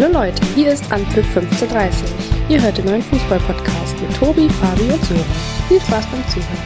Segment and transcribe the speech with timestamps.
[0.00, 2.08] Hallo Leute, hier ist Anpfiff 1530.
[2.48, 5.24] Ihr hört den neuen Fußball-Podcast mit Tobi, Fabi und Sören.
[5.66, 6.58] Viel Spaß beim Zuhören.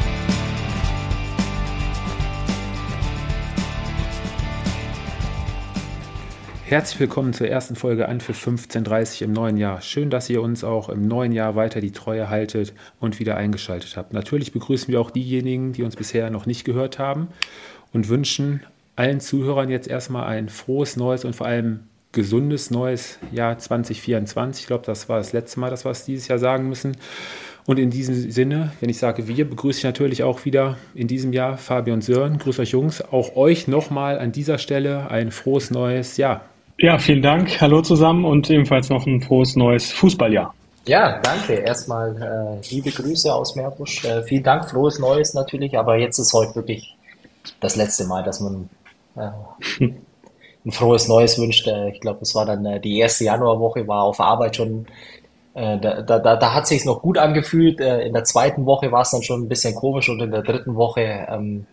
[6.66, 9.80] Herzlich willkommen zur ersten Folge Anpfiff 1530 im neuen Jahr.
[9.80, 13.96] Schön, dass ihr uns auch im neuen Jahr weiter die Treue haltet und wieder eingeschaltet
[13.96, 14.12] habt.
[14.12, 17.29] Natürlich begrüßen wir auch diejenigen, die uns bisher noch nicht gehört haben
[17.94, 18.62] und wünschen
[18.94, 24.62] allen Zuhörern jetzt erstmal ein frohes neues und vor allem gesundes neues Jahr 2024.
[24.62, 26.96] Ich glaube, das war das letzte Mal, dass wir es dieses Jahr sagen müssen.
[27.66, 31.32] Und in diesem Sinne, wenn ich sage wir, begrüße ich natürlich auch wieder in diesem
[31.32, 32.39] Jahr Fabi und Sören.
[32.39, 33.03] Grüß euch Jungs.
[33.12, 36.42] Auch euch nochmal an dieser Stelle ein frohes neues Jahr.
[36.78, 37.61] Ja, vielen Dank.
[37.61, 40.53] Hallo zusammen und ebenfalls noch ein frohes neues Fußballjahr.
[40.86, 41.55] Ja, danke.
[41.55, 44.05] Erstmal äh, liebe Grüße aus Meerbusch.
[44.05, 46.97] Äh, vielen Dank, frohes Neues natürlich, aber jetzt ist heute wirklich
[47.61, 48.69] das letzte Mal, dass man
[49.15, 49.89] äh,
[50.65, 51.67] ein frohes Neues wünscht.
[51.67, 54.87] Äh, ich glaube, es war dann äh, die erste Januarwoche, war auf Arbeit schon,
[55.55, 57.81] äh, da, da, da hat sich noch gut angefühlt.
[57.81, 60.77] In der zweiten Woche war es dann schon ein bisschen komisch und in der dritten
[60.77, 61.67] Woche, ähm,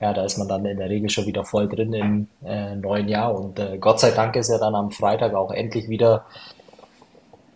[0.00, 3.08] ja, da ist man dann in der Regel schon wieder voll drin im äh, neuen
[3.08, 3.34] Jahr.
[3.34, 6.24] Und äh, Gott sei Dank ist ja dann am Freitag auch endlich wieder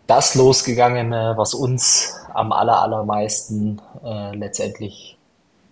[0.06, 5.16] das losgegangen, äh, was uns am aller, allermeisten äh, letztendlich,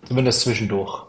[0.07, 1.03] zumindest zwischendurch,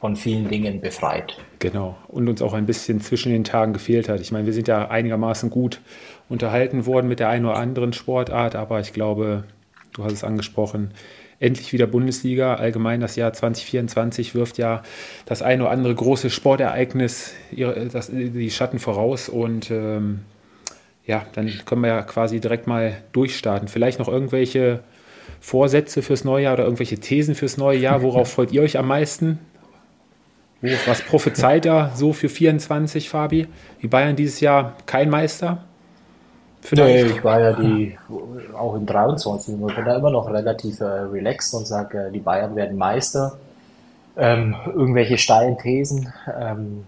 [0.00, 1.36] von vielen Dingen befreit.
[1.58, 1.96] Genau.
[2.08, 4.20] Und uns auch ein bisschen zwischen den Tagen gefehlt hat.
[4.20, 5.80] Ich meine, wir sind ja einigermaßen gut
[6.28, 9.44] unterhalten worden mit der einen oder anderen Sportart, aber ich glaube,
[9.92, 10.92] du hast es angesprochen,
[11.38, 12.54] endlich wieder Bundesliga.
[12.54, 14.82] Allgemein das Jahr 2024 wirft ja
[15.26, 17.34] das ein oder andere große Sportereignis
[17.92, 20.20] das, die Schatten voraus und ähm,
[21.06, 23.68] ja, dann können wir ja quasi direkt mal durchstarten.
[23.68, 24.80] Vielleicht noch irgendwelche
[25.40, 28.02] Vorsätze fürs neue Jahr oder irgendwelche Thesen fürs neue Jahr.
[28.02, 29.38] Worauf freut ihr euch am meisten?
[30.62, 33.48] Was prophezeit er so für 24, Fabi?
[33.80, 35.64] Die Bayern dieses Jahr kein Meister?
[36.60, 37.06] Vielleicht?
[37.06, 37.98] Nee, ich war ja die,
[38.54, 39.54] auch im 23.
[39.54, 43.38] Ich bin da immer noch relativ äh, relaxed und sage, äh, die Bayern werden Meister.
[44.16, 46.12] Ähm, irgendwelche steilen Thesen.
[46.38, 46.84] Ähm,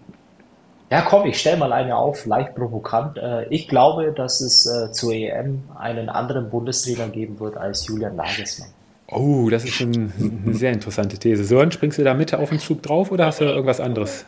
[0.91, 3.17] ja, komm, ich stelle mal eine auf, leicht provokant.
[3.17, 8.15] Äh, ich glaube, dass es äh, zur EM einen anderen Bundestrainer geben wird als Julian
[8.15, 8.69] Nagelsmann.
[9.07, 10.11] Oh, das ist schon
[10.45, 11.43] eine sehr interessante These.
[11.43, 14.25] Sören, springst du da mit auf den Zug drauf oder hast du irgendwas anderes?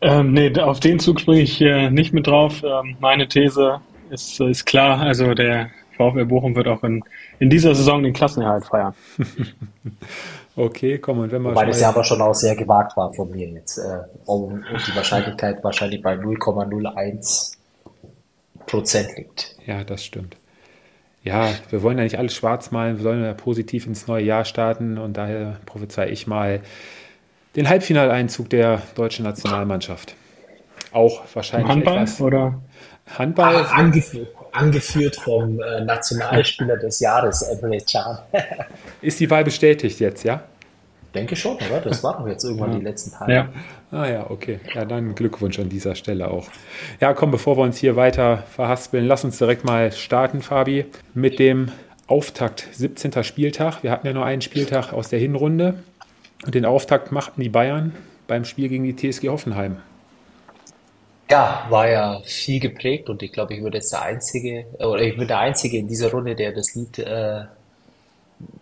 [0.00, 2.62] Ähm, nee, auf den Zug springe ich äh, nicht mit drauf.
[2.64, 5.00] Ähm, meine These ist, ist klar.
[5.00, 7.04] Also der VfL Bochum wird auch in,
[7.38, 8.94] in dieser Saison den Klassenerhalt feiern.
[10.56, 11.54] okay, komm, und wenn man.
[11.54, 13.78] Weil das ja aber schon auch sehr gewagt war von mir jetzt.
[13.78, 17.56] Äh, und die Wahrscheinlichkeit wahrscheinlich bei 0,01
[18.66, 19.56] Prozent liegt.
[19.66, 20.36] Ja, das stimmt
[21.24, 24.44] ja, wir wollen ja nicht alles schwarz malen, wir sollen ja positiv ins neue Jahr
[24.44, 26.60] starten und daher prophezei ich mal
[27.54, 30.14] den Halbfinaleinzug der deutschen Nationalmannschaft.
[30.92, 32.20] Auch wahrscheinlich Handball etwas.
[32.20, 32.60] oder
[33.18, 38.18] Handball ah, angeführt, angeführt vom äh, Nationalspieler des Jahres Emre Can.
[39.00, 40.42] Ist die Wahl bestätigt jetzt, ja?
[41.14, 41.80] Denke schon, oder?
[41.80, 42.78] Das war doch jetzt irgendwann ja.
[42.78, 43.32] die letzten Tage.
[43.32, 43.48] Ja.
[43.90, 44.60] Ah ja, okay.
[44.74, 46.48] Ja, dann Glückwunsch an dieser Stelle auch.
[47.00, 51.38] Ja, komm, bevor wir uns hier weiter verhaspeln, lass uns direkt mal starten, Fabi, mit
[51.38, 51.70] dem
[52.06, 53.22] Auftakt 17.
[53.24, 53.82] Spieltag.
[53.82, 55.82] Wir hatten ja nur einen Spieltag aus der Hinrunde
[56.44, 57.94] und den Auftakt machten die Bayern
[58.26, 59.78] beim Spiel gegen die TSG Hoffenheim.
[61.30, 65.16] Ja, war ja viel geprägt und ich glaube, ich würde jetzt der Einzige, oder ich
[65.16, 67.44] bin der Einzige in dieser Runde, der das Lied äh,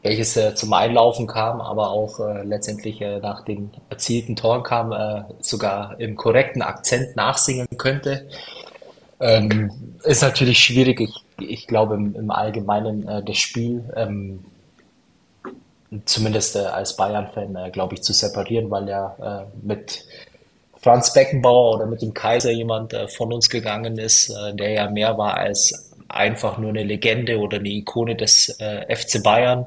[0.03, 4.93] welches äh, zum Einlaufen kam, aber auch äh, letztendlich äh, nach den erzielten Toren kam,
[4.93, 8.29] äh, sogar im korrekten Akzent nachsingen könnte.
[9.21, 9.71] Ähm,
[10.05, 11.01] ist natürlich schwierig.
[11.01, 14.45] Ich, ich glaube im, im Allgemeinen äh, das Spiel, ähm,
[16.07, 20.05] zumindest äh, als Bayern-Fan, glaube ich, zu separieren, weil ja mit
[20.81, 25.37] Franz Beckenbauer oder mit dem Kaiser jemand von uns gegangen ist, der ja mehr war
[25.37, 29.67] als einfach nur eine Legende oder eine Ikone des äh, FC Bayern.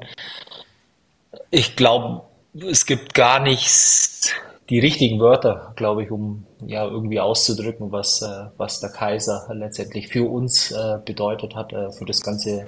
[1.50, 2.22] Ich glaube,
[2.70, 4.34] es gibt gar nicht
[4.70, 10.08] die richtigen Wörter, glaube ich, um ja irgendwie auszudrücken, was, äh, was der Kaiser letztendlich
[10.08, 12.66] für uns äh, bedeutet hat, äh, für das ganze,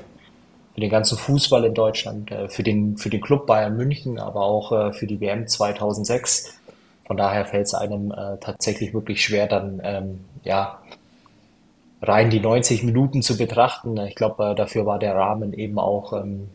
[0.74, 4.42] für den ganzen Fußball in Deutschland, äh, für den, für den Club Bayern München, aber
[4.42, 6.52] auch äh, für die WM 2006.
[7.06, 10.80] Von daher fällt es einem tatsächlich wirklich schwer, dann ähm, ja
[12.02, 13.96] rein die 90 Minuten zu betrachten.
[13.98, 16.48] Ich glaube, äh, dafür war der Rahmen eben auch ähm,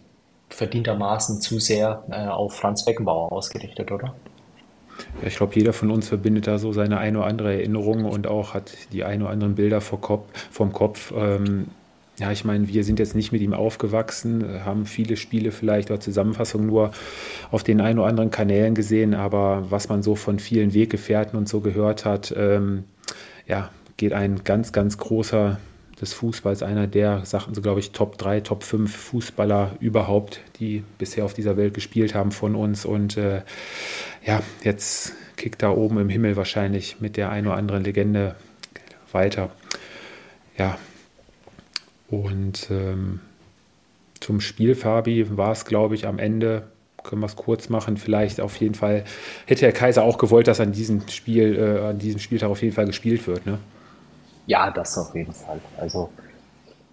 [0.50, 4.14] verdientermaßen zu sehr äh, auf Franz Beckenbauer ausgerichtet, oder?
[5.22, 8.28] Ja, ich glaube, jeder von uns verbindet da so seine eine oder andere Erinnerung und
[8.28, 11.14] auch hat die ein oder anderen Bilder vor Kopf, vom Kopf.
[11.16, 11.68] Ähm,
[12.20, 16.00] ja, ich meine, wir sind jetzt nicht mit ihm aufgewachsen, haben viele Spiele vielleicht oder
[16.00, 16.92] Zusammenfassungen nur
[17.50, 21.50] auf den ein oder anderen Kanälen gesehen, aber was man so von vielen Weggefährten und
[21.50, 22.84] so gehört hat, ähm,
[23.48, 23.72] ja,
[24.02, 25.60] geht ein ganz, ganz großer
[26.02, 30.84] des Fußballs, einer der, sagten sie, glaube ich, Top 3, Top 5 Fußballer überhaupt, die
[30.98, 32.84] bisher auf dieser Welt gespielt haben von uns.
[32.84, 33.44] Und äh,
[34.26, 38.36] ja, jetzt kickt da oben im Himmel wahrscheinlich mit der ein oder anderen Legende
[39.12, 39.52] weiter.
[40.58, 40.80] Ja,
[42.10, 43.20] und ähm,
[44.20, 46.64] zum Spiel, Fabi, war es, glaube ich, am Ende
[47.04, 47.98] können wir es kurz machen.
[47.98, 49.04] Vielleicht auf jeden Fall
[49.46, 52.74] hätte Herr Kaiser auch gewollt, dass an diesem Spiel, äh, an diesem Spieltag auf jeden
[52.74, 53.60] Fall gespielt wird, ne?
[54.46, 55.60] Ja, das auf jeden Fall.
[55.78, 56.10] Also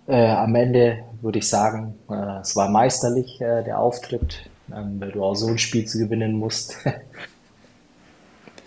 [0.07, 5.13] äh, am Ende würde ich sagen, äh, es war meisterlich äh, der Auftritt, ähm, weil
[5.13, 6.77] du auch so ein Spiel zu gewinnen musst.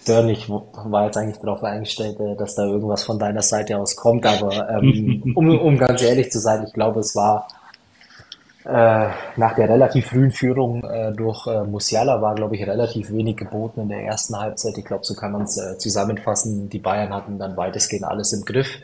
[0.03, 4.25] Ich war jetzt eigentlich darauf eingestellt, äh, dass da irgendwas von deiner Seite aus kommt,
[4.25, 7.47] aber ähm, um, um ganz ehrlich zu sein, ich glaube, es war
[8.65, 13.37] äh, nach der relativ frühen Führung äh, durch äh, Musiala war, glaube ich, relativ wenig
[13.37, 14.77] geboten in der ersten Halbzeit.
[14.77, 16.69] Ich glaube, so kann man es äh, zusammenfassen.
[16.69, 18.77] Die Bayern hatten dann weitestgehend alles im Griff.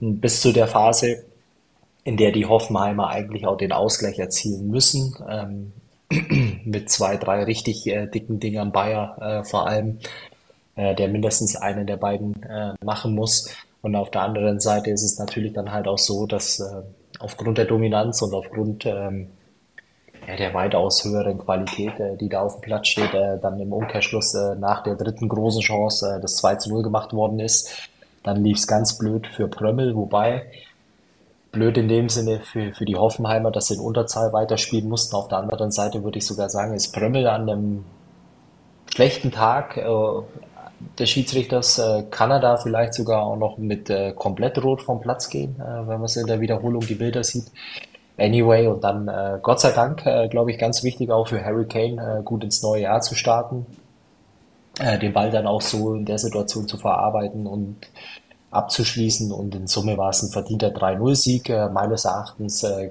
[0.00, 1.24] Bis zu der Phase,
[2.04, 5.14] in der die Hoffenheimer eigentlich auch den Ausgleich erzielen müssen.
[5.28, 5.72] Ähm,
[6.64, 9.98] mit zwei, drei richtig äh, dicken Dingern Bayer äh, vor allem,
[10.76, 12.34] der mindestens einen der beiden
[12.82, 13.48] machen muss.
[13.80, 16.60] Und auf der anderen Seite ist es natürlich dann halt auch so, dass
[17.20, 19.28] aufgrund der Dominanz und aufgrund ähm,
[20.26, 23.72] ja, der weitaus höheren Qualität, äh, die da auf dem Platz steht, äh, dann im
[23.72, 27.88] Umkehrschluss äh, nach der dritten großen Chance äh, das 2 zu 0 gemacht worden ist.
[28.22, 30.46] Dann lief es ganz blöd für Prömmel, wobei
[31.52, 35.14] blöd in dem Sinne für, für die Hoffenheimer, dass sie in Unterzahl weiterspielen mussten.
[35.14, 37.84] Auf der anderen Seite würde ich sogar sagen, ist Prömmel an einem
[38.92, 39.86] schlechten Tag äh,
[40.98, 45.00] des Schiedsrichters äh, kann er da vielleicht sogar auch noch mit äh, komplett rot vom
[45.00, 47.46] Platz gehen, äh, wenn man es in der Wiederholung die Bilder sieht.
[48.16, 51.66] Anyway, und dann äh, Gott sei Dank, äh, glaube ich, ganz wichtig auch für Harry
[51.66, 53.66] Kane, äh, gut ins neue Jahr zu starten,
[54.78, 57.76] äh, den Ball dann auch so in der Situation zu verarbeiten und
[58.50, 59.32] abzuschließen.
[59.32, 62.90] Und in Summe war es ein verdienter 3-0-Sieg, äh, meines Erachtens äh,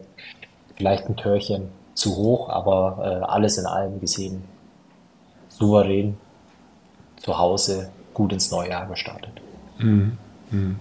[0.75, 4.43] vielleicht ein Törchen zu hoch, aber äh, alles in allem gesehen
[5.49, 6.17] souverän
[7.23, 9.41] zu Hause gut ins neue Jahr gestartet.
[9.79, 10.17] Mhm.
[10.51, 10.75] Mhm.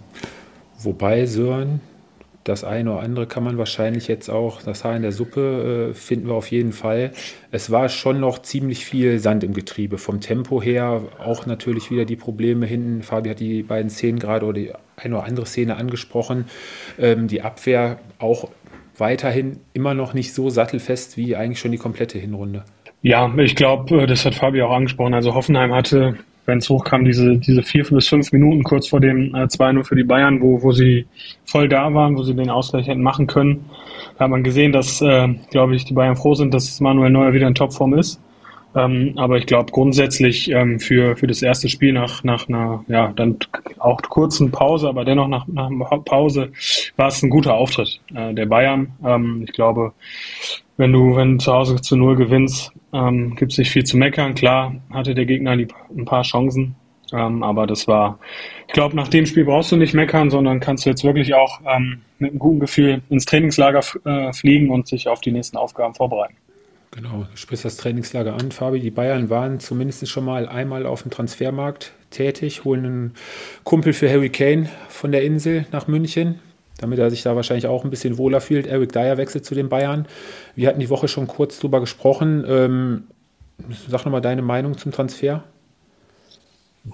[0.78, 1.80] Wobei, Sören,
[2.44, 5.94] das eine oder andere kann man wahrscheinlich jetzt auch, das Haar in der Suppe äh,
[5.94, 7.12] finden wir auf jeden Fall.
[7.52, 9.96] Es war schon noch ziemlich viel Sand im Getriebe.
[9.96, 13.02] Vom Tempo her auch natürlich wieder die Probleme hinten.
[13.02, 16.46] Fabi hat die beiden Szenen gerade oder die eine oder andere Szene angesprochen.
[16.98, 18.48] Ähm, die Abwehr auch
[18.98, 22.64] weiterhin immer noch nicht so sattelfest wie eigentlich schon die komplette Hinrunde.
[23.02, 25.14] Ja, ich glaube, das hat Fabi auch angesprochen.
[25.14, 26.16] Also Hoffenheim hatte
[26.46, 29.94] wenn es hochkam, diese, diese vier bis fünf Minuten kurz vor dem äh, 2-0 für
[29.94, 31.06] die Bayern, wo, wo sie
[31.44, 33.70] voll da waren, wo sie den Ausgleich hätten machen können.
[34.18, 37.32] Da hat man gesehen, dass, äh, glaube ich, die Bayern froh sind, dass Manuel Neuer
[37.32, 38.20] wieder in Topform ist.
[38.74, 43.12] Ähm, aber ich glaube grundsätzlich ähm, für, für das erste Spiel nach, nach einer, ja,
[43.14, 43.36] dann
[43.78, 46.52] auch kurzen Pause, aber dennoch nach, nach einer Pause
[46.96, 48.92] war es ein guter Auftritt äh, der Bayern.
[49.04, 49.92] Ähm, ich glaube,
[50.78, 53.96] wenn du, wenn du zu Hause zu Null gewinnst, ähm, gibt es nicht viel zu
[53.96, 54.34] meckern.
[54.34, 56.74] Klar hatte der Gegner die, ein paar Chancen,
[57.12, 58.18] ähm, aber das war,
[58.68, 61.60] ich glaube, nach dem Spiel brauchst du nicht meckern, sondern kannst du jetzt wirklich auch
[61.66, 65.94] ähm, mit einem guten Gefühl ins Trainingslager äh, fliegen und sich auf die nächsten Aufgaben
[65.94, 66.36] vorbereiten.
[66.92, 68.78] Genau, du sprichst das Trainingslager an, Fabi.
[68.80, 73.14] Die Bayern waren zumindest schon mal einmal auf dem Transfermarkt tätig, holen einen
[73.64, 76.38] Kumpel für Harry Kane von der Insel nach München
[76.82, 78.66] damit er sich da wahrscheinlich auch ein bisschen wohler fühlt.
[78.66, 80.06] Eric Dyer wechselt zu den Bayern.
[80.56, 82.44] Wir hatten die Woche schon kurz drüber gesprochen.
[82.46, 83.04] Ähm,
[83.88, 85.44] sag nochmal deine Meinung zum Transfer.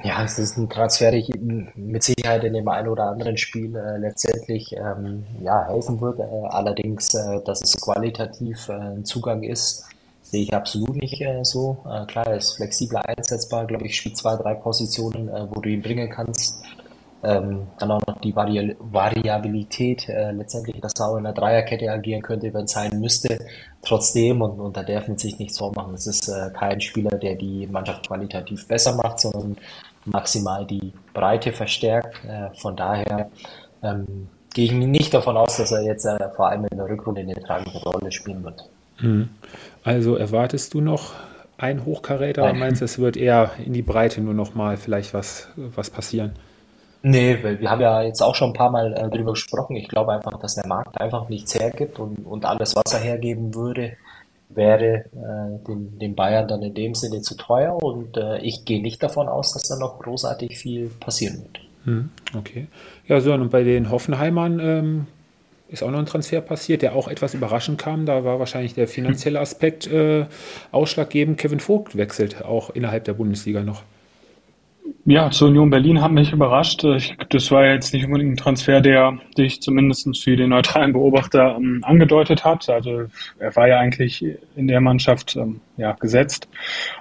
[0.04, 1.22] Ja, es ist ein Transfer, der
[1.75, 6.18] mit Sicherheit in dem einen oder anderen Spiel äh, letztendlich ähm, ja, helfen wird.
[6.18, 9.87] Äh, allerdings, äh, dass es qualitativ äh, ein Zugang ist,
[10.30, 11.78] sehe ich absolut nicht äh, so.
[11.85, 15.82] Äh, klar, er ist flexibler einsetzbar, glaube ich, spielt zwei, drei Positionen, wo du ihn
[15.82, 16.62] bringen kannst.
[17.20, 21.90] Ähm, dann auch noch die Vari Variabilität, äh, letztendlich, dass er auch in der Dreierkette
[21.90, 23.44] agieren könnte, wenn es sein müsste.
[23.82, 27.35] Trotzdem, und, und da darf man sich nichts vormachen, es ist äh, kein Spieler, der
[27.35, 29.56] die Mannschaft qualitativ besser macht, sondern
[30.04, 32.25] maximal die Breite verstärkt.
[32.25, 33.30] Äh, von daher
[33.82, 37.23] ähm, gehe ich nicht davon aus, dass er jetzt äh, vor allem in der Rückrunde
[37.23, 38.68] eine tragende Rolle spielen wird.
[39.00, 39.28] Mhm.
[39.88, 41.14] Also erwartest du noch
[41.57, 45.14] einen Hochkaräter oder meinst du, es wird eher in die Breite nur noch mal vielleicht
[45.14, 46.33] was, was passieren?
[47.02, 49.76] Nee, weil wir haben ja jetzt auch schon ein paar Mal äh, drüber gesprochen.
[49.76, 53.54] Ich glaube einfach, dass der Markt einfach nichts hergibt und, und alles, was er hergeben
[53.54, 53.97] würde,
[54.50, 58.83] wäre äh, den, den Bayern dann in dem Sinne zu teuer und äh, ich gehe
[58.83, 61.61] nicht davon aus, dass da noch großartig viel passieren wird.
[61.85, 62.66] Hm, okay.
[63.07, 65.07] Ja, so, und bei den Hoffenheimern ähm,
[65.68, 68.06] ist auch noch ein Transfer passiert, der auch etwas überraschend kam.
[68.06, 70.26] Da war wahrscheinlich der finanzielle Aspekt äh,
[70.72, 71.38] ausschlaggebend.
[71.38, 73.82] Kevin Vogt wechselt auch innerhalb der Bundesliga noch.
[75.10, 76.84] Ja, zur Union Berlin hat mich überrascht.
[76.84, 81.56] Ich, das war jetzt nicht unbedingt ein Transfer, der dich zumindest für den neutralen Beobachter
[81.56, 82.68] ähm, angedeutet hat.
[82.68, 83.06] Also
[83.38, 84.22] er war ja eigentlich
[84.54, 86.46] in der Mannschaft ähm, ja, gesetzt.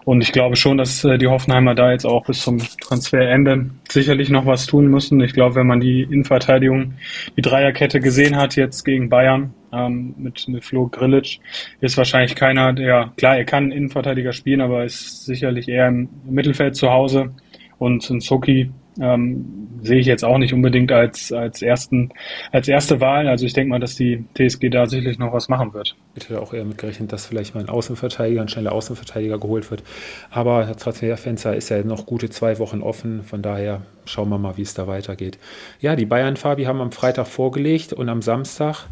[0.05, 4.29] Und ich glaube schon, dass äh, die Hoffenheimer da jetzt auch bis zum Transferende sicherlich
[4.29, 5.19] noch was tun müssen.
[5.19, 6.93] Ich glaube, wenn man die Innenverteidigung,
[7.35, 11.39] die Dreierkette gesehen hat jetzt gegen Bayern, ähm, mit, mit Flo Grillitsch,
[11.81, 16.77] ist wahrscheinlich keiner, der, klar, er kann Innenverteidiger spielen, aber ist sicherlich eher im Mittelfeld
[16.77, 17.33] zu Hause
[17.79, 22.10] und Nsoki ähm, sehe ich jetzt auch nicht unbedingt als, als, ersten,
[22.51, 23.27] als erste Wahl.
[23.27, 25.96] Also ich denke mal, dass die TSG da sicherlich noch was machen wird.
[26.15, 29.84] Ich hätte auch eher mitgerechnet, dass vielleicht mal ein Außenverteidiger, ein schneller Außenverteidiger geholt wird.
[30.31, 33.24] Aber das Transferfenster ist ja noch gute zwei Wochen offen.
[33.24, 35.38] Von daher schauen wir mal, wie es da weitergeht.
[35.79, 38.88] Ja, die Bayern, Fabi, haben am Freitag vorgelegt und am Samstag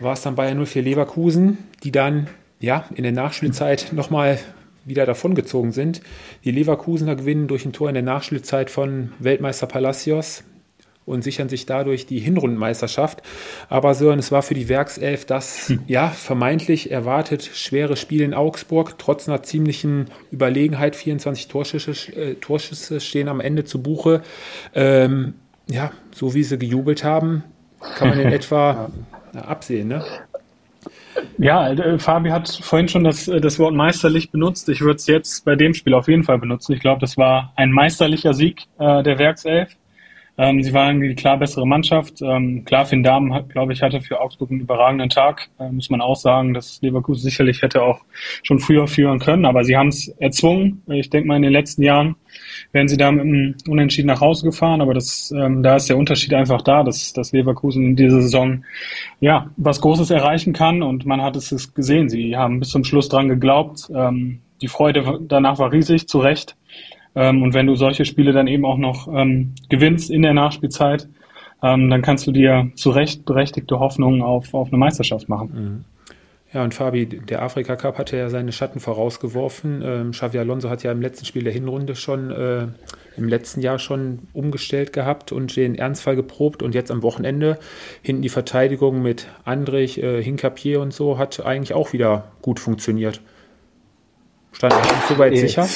[0.00, 2.28] war es dann Bayern 04 Leverkusen, die dann
[2.60, 4.38] ja in der Nachspielzeit nochmal
[4.84, 6.00] wieder davongezogen sind.
[6.44, 10.44] Die Leverkusener gewinnen durch ein Tor in der Nachspielzeit von Weltmeister Palacios
[11.06, 13.22] und sichern sich dadurch die Hinrundenmeisterschaft.
[13.68, 15.80] Aber Sören, es war für die Werkself das hm.
[15.86, 20.96] ja vermeintlich erwartet schwere Spiel in Augsburg, trotz einer ziemlichen Überlegenheit.
[20.96, 24.22] 24 Torschüsse, äh, Torschüsse stehen am Ende zu Buche.
[24.74, 25.34] Ähm,
[25.68, 27.42] ja, so wie sie gejubelt haben,
[27.96, 28.90] kann man in etwa
[29.34, 29.40] ja.
[29.42, 29.88] absehen.
[29.88, 30.04] Ne?
[31.38, 34.68] Ja, äh, Fabi hat vorhin schon das, äh, das Wort meisterlich benutzt.
[34.68, 36.72] Ich würde es jetzt bei dem Spiel auf jeden Fall benutzen.
[36.72, 39.76] Ich glaube, das war ein meisterlicher Sieg äh, der Werkself.
[40.36, 42.20] Ähm, sie waren die klar bessere Mannschaft.
[42.20, 45.48] Ähm, klar, Finn Dahmen, glaube ich, hatte für Augsburg einen überragenden Tag.
[45.60, 48.00] Äh, muss man auch sagen, dass Leverkusen sicherlich hätte auch
[48.42, 50.82] schon früher führen können, aber sie haben es erzwungen.
[50.88, 52.16] Ich denke mal, in den letzten Jahren
[52.72, 55.96] wären sie da mit einem Unentschieden nach Hause gefahren, aber das, ähm, da ist der
[55.96, 58.64] Unterschied einfach da, dass, dass Leverkusen in dieser Saison
[59.20, 62.08] ja was Großes erreichen kann und man hat es gesehen.
[62.08, 63.88] Sie haben bis zum Schluss dran geglaubt.
[63.94, 66.56] Ähm, die Freude danach war riesig, zu Recht.
[67.14, 71.08] Ähm, und wenn du solche Spiele dann eben auch noch ähm, gewinnst in der Nachspielzeit,
[71.62, 75.50] ähm, dann kannst du dir zu Recht berechtigte Hoffnungen auf, auf eine Meisterschaft machen.
[75.54, 75.84] Mhm.
[76.54, 79.82] Ja, und Fabi, der Afrika Cup hatte ja seine Schatten vorausgeworfen.
[79.84, 82.68] Ähm, Xavi Alonso hat ja im letzten Spiel der Hinrunde schon, äh,
[83.16, 86.62] im letzten Jahr schon umgestellt gehabt und den Ernstfall geprobt.
[86.62, 87.58] Und jetzt am Wochenende
[88.02, 93.20] hinten die Verteidigung mit Andrich, äh, Hinkapier und so hat eigentlich auch wieder gut funktioniert.
[94.52, 95.66] Stand nicht so weit sicher.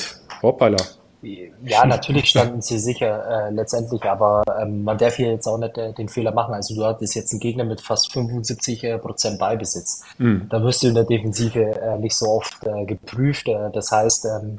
[0.42, 0.76] Hoppala.
[1.20, 5.76] Ja, natürlich standen sie sicher äh, letztendlich, aber ähm, man darf hier jetzt auch nicht
[5.76, 6.54] äh, den Fehler machen.
[6.54, 10.04] Also du hattest jetzt einen Gegner mit fast 75 äh, Prozent Ballbesitz.
[10.18, 10.46] Mhm.
[10.48, 13.48] Da wirst du in der Defensive äh, nicht so oft äh, geprüft.
[13.48, 14.58] Äh, das heißt, ähm,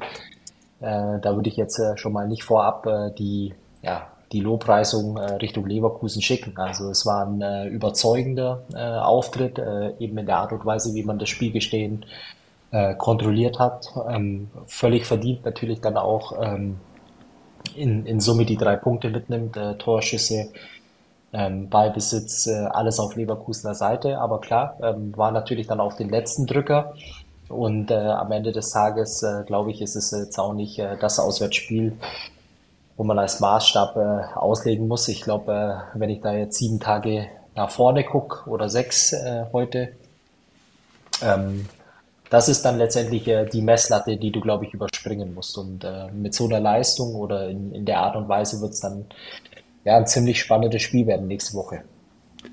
[0.80, 5.16] äh, da würde ich jetzt äh, schon mal nicht vorab äh, die, ja, die Lobpreisung
[5.16, 6.58] äh, Richtung Leverkusen schicken.
[6.58, 10.94] Also es war ein äh, überzeugender äh, Auftritt, äh, eben in der Art und Weise,
[10.94, 12.04] wie man das Spiel gestehen
[12.72, 13.92] äh, kontrolliert hat.
[14.08, 16.78] Ähm, völlig verdient natürlich dann auch ähm,
[17.74, 20.50] in, in Summe die drei Punkte mitnimmt, äh, Torschüsse,
[21.32, 24.18] ähm, Ballbesitz, äh, alles auf Leverkusener Seite.
[24.18, 26.94] Aber klar, ähm, war natürlich dann auf den letzten Drücker.
[27.48, 30.96] Und äh, am Ende des Tages, äh, glaube ich, ist es jetzt auch nicht äh,
[30.96, 31.96] das Auswärtsspiel,
[32.96, 35.08] wo man als Maßstab auslegen muss.
[35.08, 39.14] Ich glaube, wenn ich da jetzt sieben Tage nach vorne gucke oder sechs
[39.54, 39.92] heute,
[41.22, 41.66] ähm,
[42.30, 45.58] das ist dann letztendlich äh, die Messlatte, die du, glaube ich, überspringen musst.
[45.58, 48.80] Und äh, mit so einer Leistung oder in, in der Art und Weise wird es
[48.80, 49.04] dann
[49.84, 51.82] ja, ein ziemlich spannendes Spiel werden nächste Woche.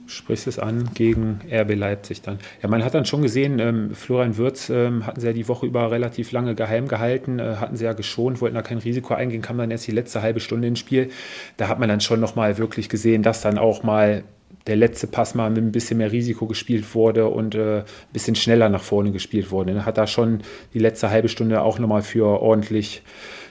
[0.05, 2.39] Sprichst es an gegen RB Leipzig dann.
[2.62, 5.65] Ja, man hat dann schon gesehen, ähm, Florian Würz ähm, hatten sie ja die Woche
[5.65, 9.41] über relativ lange geheim gehalten, äh, hatten sie ja geschont, wollten da kein Risiko eingehen,
[9.41, 11.10] kam dann erst die letzte halbe Stunde ins Spiel.
[11.55, 14.24] Da hat man dann schon nochmal wirklich gesehen, dass dann auch mal
[14.67, 18.36] der letzte Pass mal mit ein bisschen mehr Risiko gespielt wurde und äh, ein bisschen
[18.36, 19.71] schneller nach vorne gespielt wurde.
[19.71, 20.41] Er hat da schon
[20.74, 23.01] die letzte halbe Stunde auch nochmal für ordentlich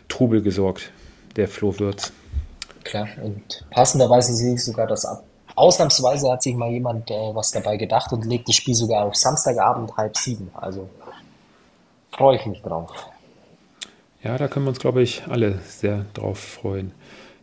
[0.08, 0.92] Trubel gesorgt,
[1.36, 2.12] der Flo Würz.
[2.84, 5.24] Klar, und passenderweise sehe ich sogar das ab.
[5.56, 9.16] Ausnahmsweise hat sich mal jemand äh, was dabei gedacht und legt das Spiel sogar auf
[9.16, 10.50] Samstagabend halb sieben.
[10.54, 10.88] Also
[12.12, 12.90] freue ich mich drauf.
[14.22, 16.92] Ja, da können wir uns, glaube ich, alle sehr drauf freuen.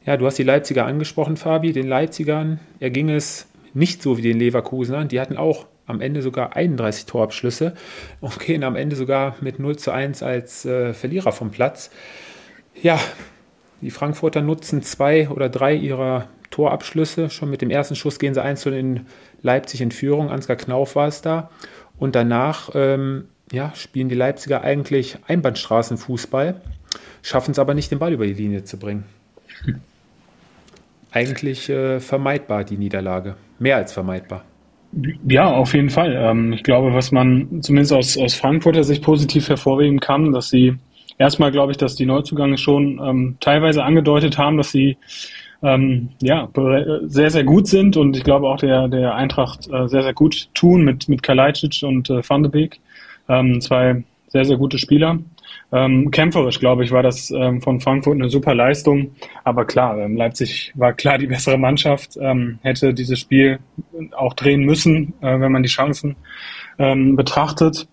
[0.06, 1.74] Ja, du hast die Leipziger angesprochen, Fabi.
[1.74, 5.08] Den Leipzigern erging es nicht so wie den Leverkusenern.
[5.08, 7.74] Die hatten auch am Ende sogar 31 Torabschlüsse
[8.22, 11.92] und gehen am Ende sogar mit 0 zu 1 als äh, Verlierer vom Platz.
[12.82, 13.00] Ja,
[13.82, 17.30] die Frankfurter nutzen zwei oder drei ihrer Torabschlüsse.
[17.30, 19.06] Schon mit dem ersten Schuss gehen sie einzeln in
[19.42, 20.30] Leipzig in Führung.
[20.30, 21.50] Ansgar Knauf war es da.
[21.98, 26.62] Und danach ähm, ja, spielen die Leipziger eigentlich Einbahnstraßenfußball,
[27.22, 29.06] schaffen es aber nicht, den Ball über die Linie zu bringen.
[31.12, 34.44] Eigentlich äh, vermeidbar, die Niederlage mehr als vermeidbar.
[35.28, 36.16] Ja, auf jeden Fall.
[36.16, 40.76] Ähm, ich glaube, was man zumindest aus, aus Frankfurter Sicht positiv hervorheben kann, dass sie
[41.18, 44.98] erstmal glaube ich, dass die Neuzugänge schon ähm, teilweise angedeutet haben, dass sie
[45.64, 46.50] ähm, ja,
[47.04, 50.50] sehr, sehr gut sind und ich glaube auch der, der Eintracht äh, sehr, sehr gut
[50.54, 52.82] tun mit, mit Kalajdzic und äh, Van de Beek.
[53.30, 55.20] Ähm, zwei sehr, sehr gute Spieler.
[55.74, 59.16] Ähm, kämpferisch, glaube ich, war das ähm, von Frankfurt eine super Leistung.
[59.44, 63.60] Aber klar, ähm, Leipzig war klar die bessere Mannschaft, ähm, hätte dieses Spiel
[64.16, 66.16] auch drehen müssen, äh, wenn man die Chancen
[66.78, 67.88] ähm, betrachtet.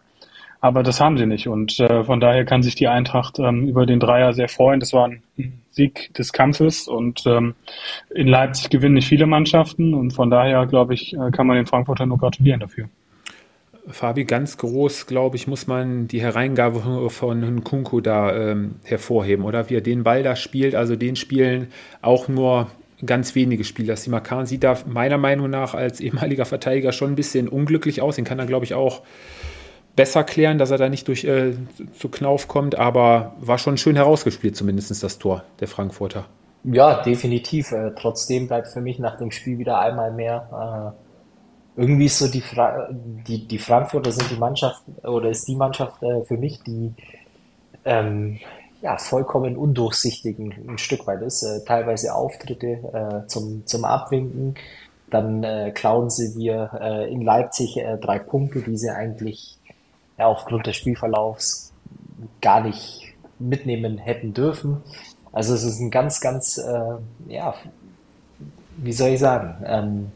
[0.61, 1.49] Aber das haben sie nicht.
[1.49, 4.81] Und äh, von daher kann sich die Eintracht ähm, über den Dreier sehr freuen.
[4.81, 5.23] Das war ein
[5.71, 6.87] Sieg des Kampfes.
[6.87, 7.55] Und ähm,
[8.15, 9.95] in Leipzig gewinnen nicht viele Mannschaften.
[9.95, 12.91] Und von daher, glaube ich, äh, kann man den Frankfurter nur gratulieren dafür.
[13.93, 19.71] Fabi, ganz groß, glaube ich, muss man die Hereingabe von Nkunku da ähm, hervorheben, oder?
[19.71, 21.69] Wie er den Ball da spielt, also den spielen
[22.03, 22.69] auch nur
[23.05, 23.97] ganz wenige Spieler.
[23.97, 28.17] Simakan sieht da meiner Meinung nach als ehemaliger Verteidiger schon ein bisschen unglücklich aus.
[28.17, 29.03] Den kann er, glaube ich, auch
[29.97, 31.53] besser klären, dass er da nicht durch äh,
[31.99, 36.27] zu Knauf kommt, aber war schon schön herausgespielt, zumindest das Tor der Frankfurter.
[36.65, 37.73] Ja, definitiv.
[37.73, 41.10] Äh, trotzdem bleibt für mich nach dem Spiel wieder einmal mehr äh
[41.81, 46.03] irgendwie ist so die, Fra die, die Frankfurter sind die Mannschaft oder ist die Mannschaft
[46.03, 46.93] äh, für mich, die
[47.87, 48.39] ähm,
[48.83, 51.43] ja, vollkommen undurchsichtig ein, Stück weit ist.
[51.43, 54.57] Äh, teilweise Auftritte äh, zum, zum Abwinken,
[55.09, 59.57] dann äh, klauen sie dir äh, in Leipzig äh, drei Punkte, die sie eigentlich
[60.19, 61.73] ja, aufgrund des Spielverlaufs
[62.43, 64.83] gar nicht mitnehmen hätten dürfen.
[65.33, 67.55] Also es ist ein ganz, ganz, äh, ja,
[68.77, 70.13] wie soll ich sagen, ähm,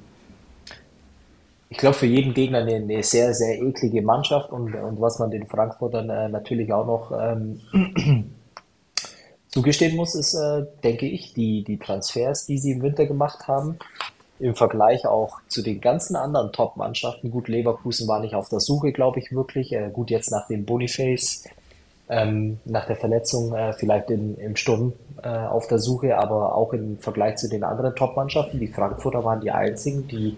[1.74, 5.32] ich glaube, für jeden Gegner eine, eine, sehr, sehr eklige Mannschaft und, und was man
[5.32, 7.60] den Frankfurtern äh, natürlich auch noch ähm,
[9.48, 13.80] zugestehen muss, ist, äh, denke ich, die, die Transfers, die sie im Winter gemacht haben,
[14.38, 17.32] im Vergleich auch zu den ganzen anderen Top-Mannschaften.
[17.32, 19.72] Gut, Leverkusen war nicht auf der Suche, glaube ich, wirklich.
[19.72, 21.42] Äh, gut, jetzt nach dem Boniface,
[22.08, 24.92] ähm, nach der Verletzung äh, vielleicht in, im Sturm
[25.24, 28.60] äh, auf der Suche, aber auch im Vergleich zu den anderen Top-Mannschaften.
[28.60, 30.36] Die Frankfurter waren die einzigen, die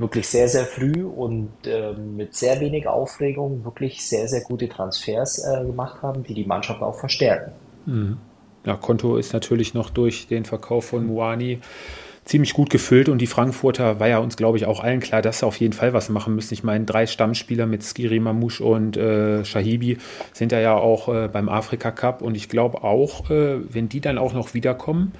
[0.00, 5.44] wirklich sehr, sehr früh und äh, mit sehr wenig Aufregung wirklich sehr, sehr gute Transfers
[5.44, 7.52] äh, gemacht haben, die die Mannschaft auch verstärken.
[7.86, 8.16] Mhm.
[8.64, 11.60] Ja, Konto ist natürlich noch durch den Verkauf von Muani
[12.24, 15.40] ziemlich gut gefüllt und die Frankfurter war ja uns, glaube ich, auch allen klar, dass
[15.40, 16.54] sie auf jeden Fall was machen müssen.
[16.54, 19.98] Ich meine, drei Stammspieler mit Skiri Mamouche und äh, Shahibi
[20.32, 24.18] sind ja auch äh, beim Afrika Cup und ich glaube auch, äh, wenn die dann
[24.18, 25.12] auch noch wiederkommen,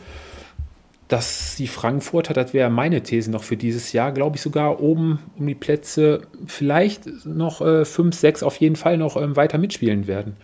[1.10, 5.18] dass die Frankfurter, das wäre meine These noch für dieses Jahr, glaube ich sogar oben
[5.36, 10.06] um die Plätze vielleicht noch äh, fünf, sechs auf jeden Fall noch ähm, weiter mitspielen
[10.06, 10.36] werden.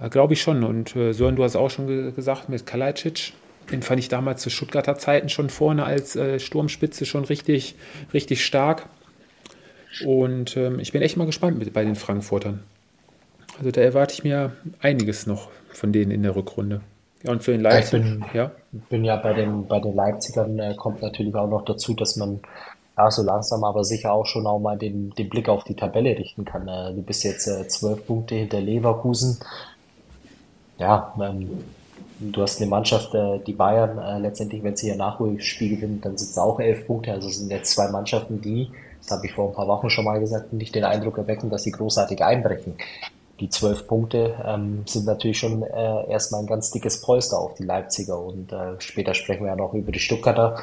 [0.00, 0.62] Äh, glaube ich schon.
[0.62, 3.32] Und äh, Sören, du hast auch schon ge gesagt mit Kalajdzic,
[3.72, 7.74] den fand ich damals zu Stuttgarter Zeiten schon vorne als äh, Sturmspitze schon richtig,
[8.14, 8.86] richtig stark.
[10.06, 12.62] Und ähm, ich bin echt mal gespannt mit, bei den Frankfurtern.
[13.58, 16.82] Also da erwarte ich mir einiges noch von denen in der Rückrunde.
[17.24, 18.50] Ja, und für den Leipzig, ich bin, ja.
[18.90, 22.40] bin ja bei den, bei den Leipzigern äh, kommt natürlich auch noch dazu, dass man
[22.96, 26.16] ja, so langsam aber sicher auch schon auch mal den, den Blick auf die Tabelle
[26.16, 26.68] richten kann.
[26.68, 29.38] Äh, du bist jetzt äh, zwölf Punkte hinter Leverkusen.
[30.78, 31.64] Ja, ähm,
[32.20, 36.16] du hast eine Mannschaft, äh, die Bayern äh, letztendlich, wenn sie ihr Nachholspiel gewinnt, dann
[36.16, 37.12] sind es auch elf Punkte.
[37.12, 40.04] Also es sind jetzt zwei Mannschaften, die, das habe ich vor ein paar Wochen schon
[40.04, 42.74] mal gesagt, nicht den Eindruck erwecken, dass sie großartig einbrechen
[43.40, 47.64] die zwölf Punkte ähm, sind natürlich schon äh, erstmal ein ganz dickes Polster auf die
[47.64, 50.60] Leipziger und äh, später sprechen wir ja noch über die Stuttgarter.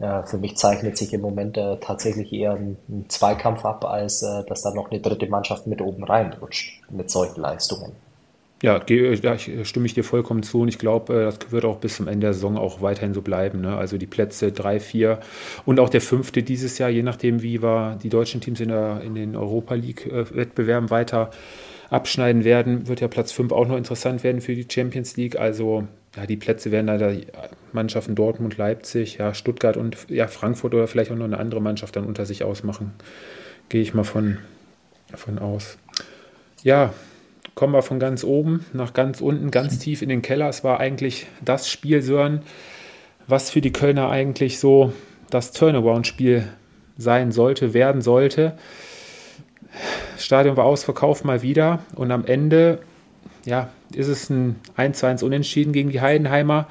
[0.00, 4.22] Äh, für mich zeichnet sich im Moment äh, tatsächlich eher ein, ein, Zweikampf ab, als
[4.22, 7.92] äh, dass da noch eine dritte Mannschaft mit oben reinrutscht mit solchen Leistungen.
[8.60, 11.96] Ja, da stimme ich dir vollkommen zu und ich glaube, äh, das wird auch bis
[11.96, 13.60] zum Ende der Saison auch weiterhin so bleiben.
[13.60, 13.76] Ne?
[13.76, 15.20] Also die Plätze 3, 4
[15.64, 19.00] und auch der fünfte dieses Jahr, je nachdem, wie wir die deutschen Teams in, der,
[19.02, 21.30] in den Europa League-Wettbewerben weiter
[21.90, 25.38] abschneiden werden, wird ja Platz 5 auch noch interessant werden für die Champions League.
[25.38, 27.14] Also ja, die Plätze werden leider
[27.72, 31.96] Mannschaften Dortmund, Leipzig, ja, Stuttgart und ja, Frankfurt oder vielleicht auch noch eine andere Mannschaft
[31.96, 32.92] dann unter sich ausmachen.
[33.68, 34.38] Gehe ich mal von,
[35.14, 35.78] von aus.
[36.62, 36.92] Ja,
[37.54, 40.48] kommen wir von ganz oben nach ganz unten, ganz tief in den Keller.
[40.48, 42.42] Es war eigentlich das Spiel, Sören,
[43.26, 44.92] was für die Kölner eigentlich so
[45.30, 46.44] das Turnaround-Spiel
[46.96, 48.56] sein sollte, werden sollte.
[50.18, 52.80] Stadion war ausverkauft mal wieder und am Ende
[53.44, 56.66] ja, ist es ein 1-1 Unentschieden gegen die Heidenheimer.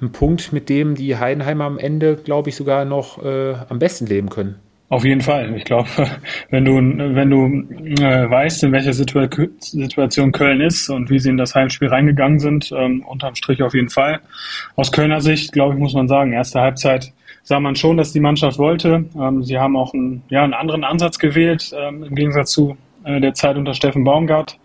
[0.00, 4.06] Ein Punkt, mit dem die Heidenheimer am Ende, glaube ich, sogar noch äh, am besten
[4.06, 4.56] leben können.
[4.88, 5.52] Auf jeden Fall.
[5.56, 5.88] Ich glaube,
[6.50, 7.46] wenn du, wenn du
[8.02, 12.38] äh, weißt, in welcher Situa Situation Köln ist und wie sie in das Heimspiel reingegangen
[12.38, 14.20] sind, ähm, unterm Strich auf jeden Fall.
[14.76, 17.12] Aus Kölner Sicht, glaube ich, muss man sagen, erste Halbzeit
[17.46, 19.04] sah man schon, dass die Mannschaft wollte.
[19.16, 23.20] Ähm, sie haben auch einen, ja, einen anderen Ansatz gewählt, ähm, im Gegensatz zu äh,
[23.20, 24.58] der Zeit unter Steffen Baumgart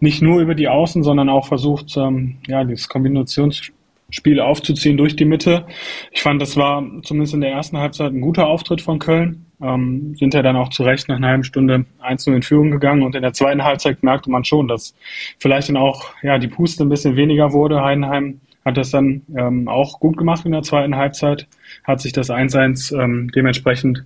[0.00, 5.24] nicht nur über die Außen, sondern auch versucht, ähm, ja, dieses Kombinationsspiel aufzuziehen durch die
[5.24, 5.64] Mitte.
[6.10, 9.46] Ich fand, das war zumindest in der ersten Halbzeit ein guter Auftritt von Köln.
[9.62, 13.04] Ähm, sind ja dann auch zu Recht nach einer halben Stunde 1-0 in Führung gegangen
[13.04, 14.96] und in der zweiten Halbzeit merkte man schon, dass
[15.38, 17.80] vielleicht dann auch ja, die Puste ein bisschen weniger wurde.
[17.80, 21.46] Heidenheim hat das dann ähm, auch gut gemacht in der zweiten Halbzeit,
[21.82, 24.04] hat sich das 1-1 ähm, dementsprechend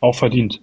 [0.00, 0.60] auch verdient.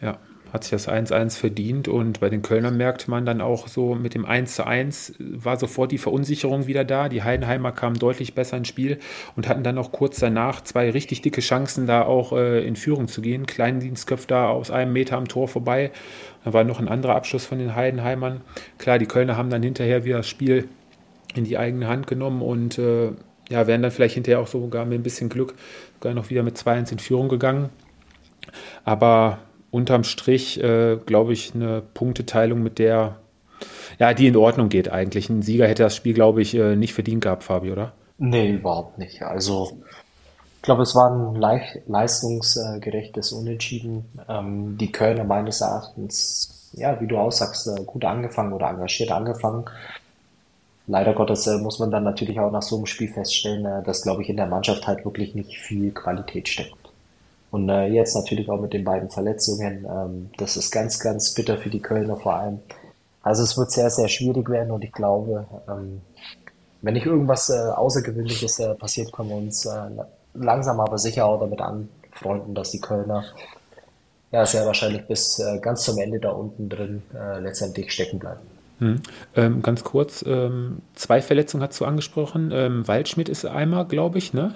[0.00, 0.18] Ja,
[0.52, 4.14] hat sich das 1-1 verdient und bei den Kölnern merkte man dann auch so mit
[4.14, 7.08] dem 1-1 war sofort die Verunsicherung wieder da.
[7.08, 8.98] Die Heidenheimer kamen deutlich besser ins Spiel
[9.36, 13.08] und hatten dann auch kurz danach zwei richtig dicke Chancen, da auch äh, in Führung
[13.08, 13.46] zu gehen.
[13.46, 15.90] Kleindienstköpf da aus einem Meter am Tor vorbei.
[16.44, 18.40] Da war noch ein anderer Abschluss von den Heidenheimern.
[18.78, 20.68] Klar, die Kölner haben dann hinterher wieder das Spiel
[21.34, 23.10] in die eigene Hand genommen und äh,
[23.48, 25.54] ja, wären dann vielleicht hinterher auch sogar mit ein bisschen Glück
[25.98, 27.70] sogar noch wieder mit 2-1 in Führung gegangen.
[28.84, 29.38] Aber
[29.70, 33.16] unterm Strich, äh, glaube ich, eine Punkteteilung, mit der,
[33.98, 35.28] ja, die in Ordnung geht eigentlich.
[35.28, 37.92] Ein Sieger hätte das Spiel, glaube ich, äh, nicht verdient gehabt, Fabi, oder?
[38.18, 39.22] Nee, überhaupt nicht.
[39.22, 39.78] Also,
[40.56, 41.34] ich glaube, es war ein
[41.86, 44.04] leistungsgerechtes Unentschieden.
[44.28, 49.10] Ähm, die Kölner meines Erachtens, ja, wie du auch sagst, äh, gut angefangen oder engagiert
[49.10, 49.64] angefangen
[50.88, 54.02] leider Gottes äh, muss man dann natürlich auch nach so einem Spiel feststellen, äh, dass,
[54.02, 56.74] glaube ich, in der Mannschaft halt wirklich nicht viel Qualität steckt.
[57.50, 61.56] Und äh, jetzt natürlich auch mit den beiden Verletzungen, ähm, das ist ganz, ganz bitter
[61.56, 62.60] für die Kölner vor allem.
[63.22, 66.00] Also es wird sehr, sehr schwierig werden und ich glaube, ähm,
[66.82, 69.90] wenn nicht irgendwas äh, Außergewöhnliches äh, passiert, können wir uns äh,
[70.34, 73.24] langsam aber sicher auch damit anfreunden, dass die Kölner
[74.30, 78.57] ja sehr wahrscheinlich bis äh, ganz zum Ende da unten drin äh, letztendlich stecken bleiben.
[78.78, 79.02] Hm.
[79.34, 82.50] Ähm, ganz kurz, ähm, zwei Verletzungen hast du angesprochen.
[82.52, 84.54] Ähm, Waldschmidt ist einmal, glaube ich, ne?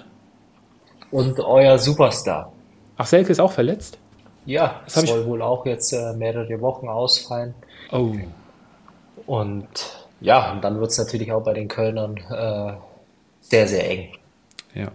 [1.11, 2.51] Und euer Superstar.
[2.97, 3.97] Ach, Selke ist auch verletzt?
[4.45, 5.25] Ja, das soll ich...
[5.25, 7.53] wohl auch jetzt äh, mehrere Wochen ausfallen.
[7.91, 8.13] Oh.
[9.25, 9.67] Und
[10.21, 12.73] ja, und dann wird es natürlich auch bei den Kölnern äh,
[13.41, 14.09] sehr, sehr eng.
[14.73, 14.91] Ja.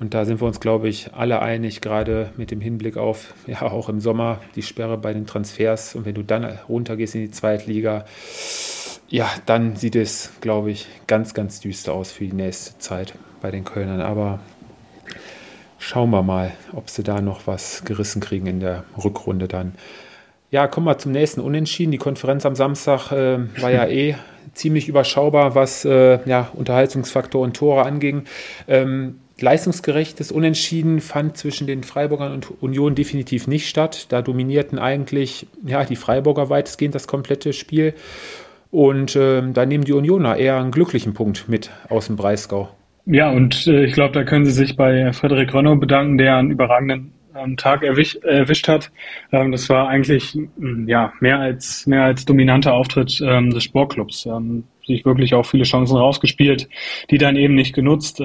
[0.00, 3.60] Und da sind wir uns, glaube ich, alle einig, gerade mit dem Hinblick auf, ja,
[3.60, 5.94] auch im Sommer die Sperre bei den Transfers.
[5.94, 8.06] Und wenn du dann runtergehst in die Zweitliga,
[9.10, 13.50] ja, dann sieht es, glaube ich, ganz, ganz düster aus für die nächste Zeit bei
[13.50, 14.00] den Kölnern.
[14.00, 14.40] Aber
[15.78, 19.74] schauen wir mal, ob sie da noch was gerissen kriegen in der Rückrunde dann.
[20.50, 21.92] Ja, kommen wir zum nächsten Unentschieden.
[21.92, 24.16] Die Konferenz am Samstag äh, war ja eh
[24.54, 28.24] ziemlich überschaubar, was äh, ja, Unterhaltungsfaktor und Tore anging.
[28.66, 34.06] Ähm, leistungsgerechtes Unentschieden fand zwischen den Freiburgern und Union definitiv nicht statt.
[34.10, 37.94] Da dominierten eigentlich ja, die Freiburger weitestgehend das komplette Spiel.
[38.70, 42.68] Und äh, da nehmen die Unioner eher einen glücklichen Punkt mit aus dem Breisgau.
[43.06, 46.50] Ja, und äh, ich glaube, da können Sie sich bei Frederik Rönnow bedanken, der einen
[46.50, 48.92] überragenden ähm, Tag erwisch, erwischt hat.
[49.32, 50.36] Ähm, das war eigentlich
[50.86, 54.26] ja mehr als mehr als dominanter Auftritt ähm, des Sportclubs.
[54.26, 56.68] Ähm, sich wirklich auch viele Chancen rausgespielt,
[57.10, 58.20] die dann eben nicht genutzt.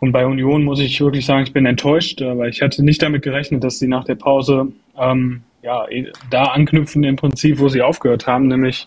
[0.00, 3.02] Und bei Union muss ich wirklich sagen, ich bin enttäuscht, äh, weil ich hatte nicht
[3.02, 7.68] damit gerechnet, dass sie nach der Pause ähm, ja, eh, da anknüpfen im Prinzip, wo
[7.68, 8.86] sie aufgehört haben, nämlich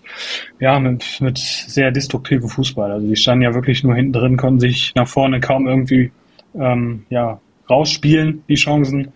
[0.59, 2.91] ja mit, mit sehr destruktivem Fußball.
[2.91, 6.11] Also die standen ja wirklich nur hinten drin, konnten sich nach vorne kaum irgendwie
[6.55, 9.11] ähm, ja, rausspielen, die Chancen.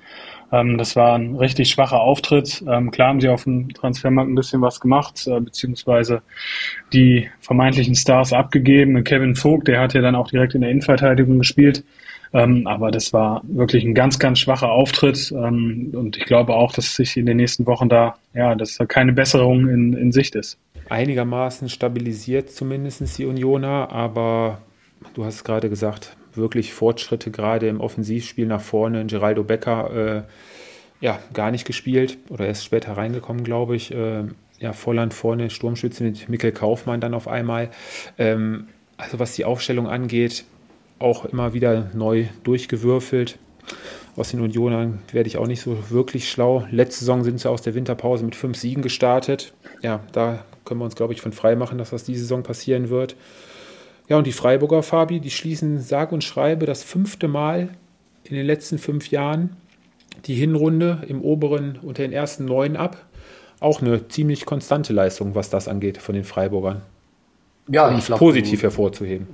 [0.54, 2.64] Ähm, das war ein richtig schwacher Auftritt.
[2.68, 6.22] Ähm, klar haben sie auf dem Transfermarkt ein bisschen was gemacht, äh, beziehungsweise
[6.94, 9.04] die vermeintlichen Stars abgegeben.
[9.04, 11.84] Kevin Vogt, der hat ja dann auch direkt in der Innenverteidigung gespielt.
[12.34, 15.32] Ähm, aber das war wirklich ein ganz, ganz schwacher Auftritt.
[15.32, 18.86] Ähm, und ich glaube auch, dass sich in den nächsten Wochen da, ja, dass da
[18.86, 20.60] keine Besserung in, in Sicht ist.
[20.90, 24.60] Einigermaßen stabilisiert zumindest die Unioner, aber
[25.16, 29.06] du hast es gerade gesagt, wirklich Fortschritte gerade im Offensivspiel nach vorne.
[29.06, 33.94] Geraldo Becker, äh, ja, gar nicht gespielt oder erst später reingekommen, glaube ich.
[33.94, 34.26] Äh,
[34.60, 37.70] ja, Volland vorne, Sturmschütze mit Mikkel Kaufmann dann auf einmal.
[38.18, 38.68] Ähm,
[38.98, 40.46] also was die Aufstellung angeht,
[41.00, 43.38] auch immer wieder neu durchgewürfelt.
[44.16, 46.66] Aus den Unionern werde ich auch nicht so wirklich schlau.
[46.70, 49.54] Letzte Saison sind sie aus der Winterpause mit fünf Siegen gestartet.
[49.82, 52.90] Ja, da können wir uns, glaube ich, von frei machen, dass das diese Saison passieren
[52.90, 53.16] wird.
[54.10, 57.70] Ja, und die Freiburger, Fabi, die schließen sag und schreibe das fünfte Mal
[58.24, 59.56] in den letzten fünf Jahren
[60.26, 62.98] die Hinrunde im oberen unter den ersten neun ab.
[63.60, 66.82] Auch eine ziemlich konstante Leistung, was das angeht von den Freiburgern.
[67.70, 68.20] Ja, um ich glaube.
[68.20, 69.28] Positiv du, hervorzuheben.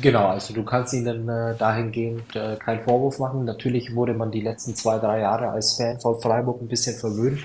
[0.00, 3.44] Genau, also du kannst ihnen äh, dahingehend äh, keinen Vorwurf machen.
[3.44, 7.40] Natürlich wurde man die letzten zwei, drei Jahre als Fan von Freiburg ein bisschen verwöhnt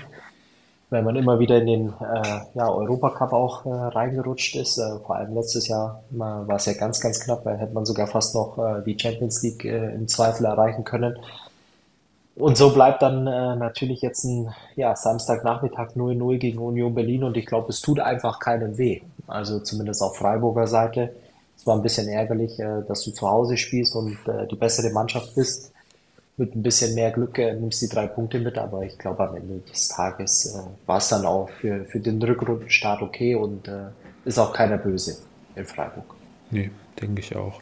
[0.92, 4.76] weil man immer wieder in den äh, ja, Europacup auch äh, reingerutscht ist.
[4.76, 8.06] Äh, vor allem letztes Jahr war es ja ganz, ganz knapp, weil hätte man sogar
[8.06, 11.16] fast noch äh, die Champions League äh, im Zweifel erreichen können.
[12.36, 17.38] Und so bleibt dann äh, natürlich jetzt ein ja, Samstagnachmittag 0-0 gegen Union Berlin und
[17.38, 19.00] ich glaube, es tut einfach keinem weh.
[19.26, 21.14] Also zumindest auf Freiburger Seite.
[21.56, 24.90] Es war ein bisschen ärgerlich, äh, dass du zu Hause spielst und äh, die bessere
[24.90, 25.71] Mannschaft bist.
[26.36, 29.36] Mit ein bisschen mehr Glück äh, nimmst die drei Punkte mit, aber ich glaube, am
[29.36, 33.90] Ende des Tages äh, war es dann auch für, für den Rückrundenstart okay und äh,
[34.24, 35.18] ist auch keiner böse
[35.54, 36.14] in Freiburg.
[36.50, 37.60] Nee, denke ich auch.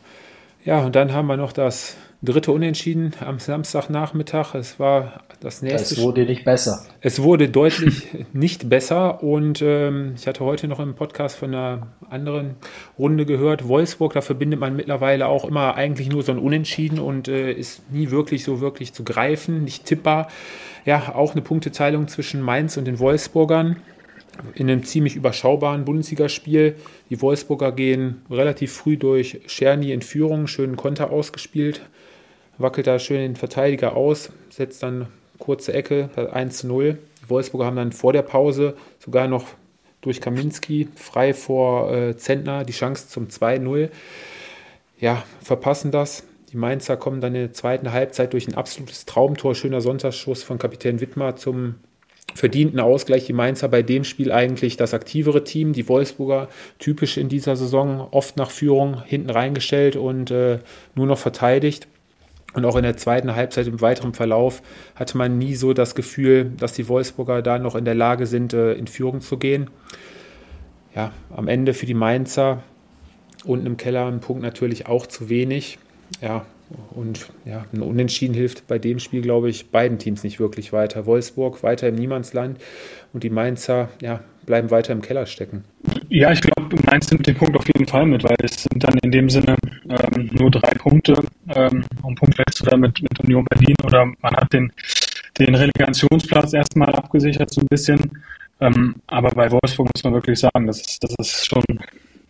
[0.64, 4.54] Ja, und dann haben wir noch das dritte Unentschieden am Samstagnachmittag.
[4.54, 5.94] Es war das nächste.
[5.94, 6.84] Es wurde nicht besser.
[7.00, 9.22] Es wurde deutlich nicht besser.
[9.22, 12.56] Und ähm, ich hatte heute noch im Podcast von einer anderen
[12.98, 13.66] Runde gehört.
[13.68, 17.90] Wolfsburg, da verbindet man mittlerweile auch immer eigentlich nur so ein Unentschieden und äh, ist
[17.90, 20.28] nie wirklich so wirklich zu greifen, nicht tippbar.
[20.84, 23.76] Ja, auch eine Punkteteilung zwischen Mainz und den Wolfsburgern
[24.54, 26.76] in einem ziemlich überschaubaren Bundesligaspiel.
[27.10, 31.82] Die Wolfsburger gehen relativ früh durch Scherny in Führung, schönen Konter ausgespielt,
[32.60, 35.06] wackelt da schön den Verteidiger aus, setzt dann
[35.38, 36.98] kurze Ecke, 1 zu 0.
[37.24, 39.46] Die Wolfsburger haben dann vor der Pause sogar noch
[40.00, 43.90] durch Kaminski frei vor äh, Zentner die Chance zum 2-0.
[44.98, 46.24] Ja, verpassen das.
[46.52, 50.58] Die Mainzer kommen dann in der zweiten Halbzeit durch ein absolutes Traumtor, schöner Sonntagsschuss von
[50.58, 51.76] Kapitän Wittmer zum
[52.34, 53.26] verdienten Ausgleich.
[53.26, 55.72] Die Mainzer bei dem Spiel eigentlich das aktivere Team.
[55.72, 60.58] Die Wolfsburger typisch in dieser Saison oft nach Führung hinten reingestellt und äh,
[60.94, 61.86] nur noch verteidigt.
[62.52, 64.62] Und auch in der zweiten Halbzeit im weiteren Verlauf
[64.96, 68.52] hatte man nie so das Gefühl, dass die Wolfsburger da noch in der Lage sind,
[68.52, 69.70] äh, in Führung zu gehen.
[70.94, 72.62] Ja, am Ende für die Mainzer
[73.44, 75.78] unten im Keller ein Punkt natürlich auch zu wenig.
[76.20, 76.44] Ja,
[76.90, 81.06] und ja, ein Unentschieden hilft bei dem Spiel, glaube ich, beiden Teams nicht wirklich weiter.
[81.06, 82.58] Wolfsburg weiter im Niemandsland
[83.12, 85.62] und die Mainzer ja, bleiben weiter im Keller stecken.
[86.08, 88.98] Ja, ich glaube, Mainz nimmt den Punkt auf jeden Fall mit, weil es sind dann
[88.98, 89.54] in dem Sinne
[89.88, 91.14] ähm, nur drei Punkte
[91.54, 94.72] ähm, um punktgleich zu werden mit, mit Union Berlin oder man hat den,
[95.38, 98.00] den Relegationsplatz erstmal abgesichert so ein bisschen.
[98.60, 101.62] Ähm, aber bei Wolfsburg muss man wirklich sagen, das ist, das ist schon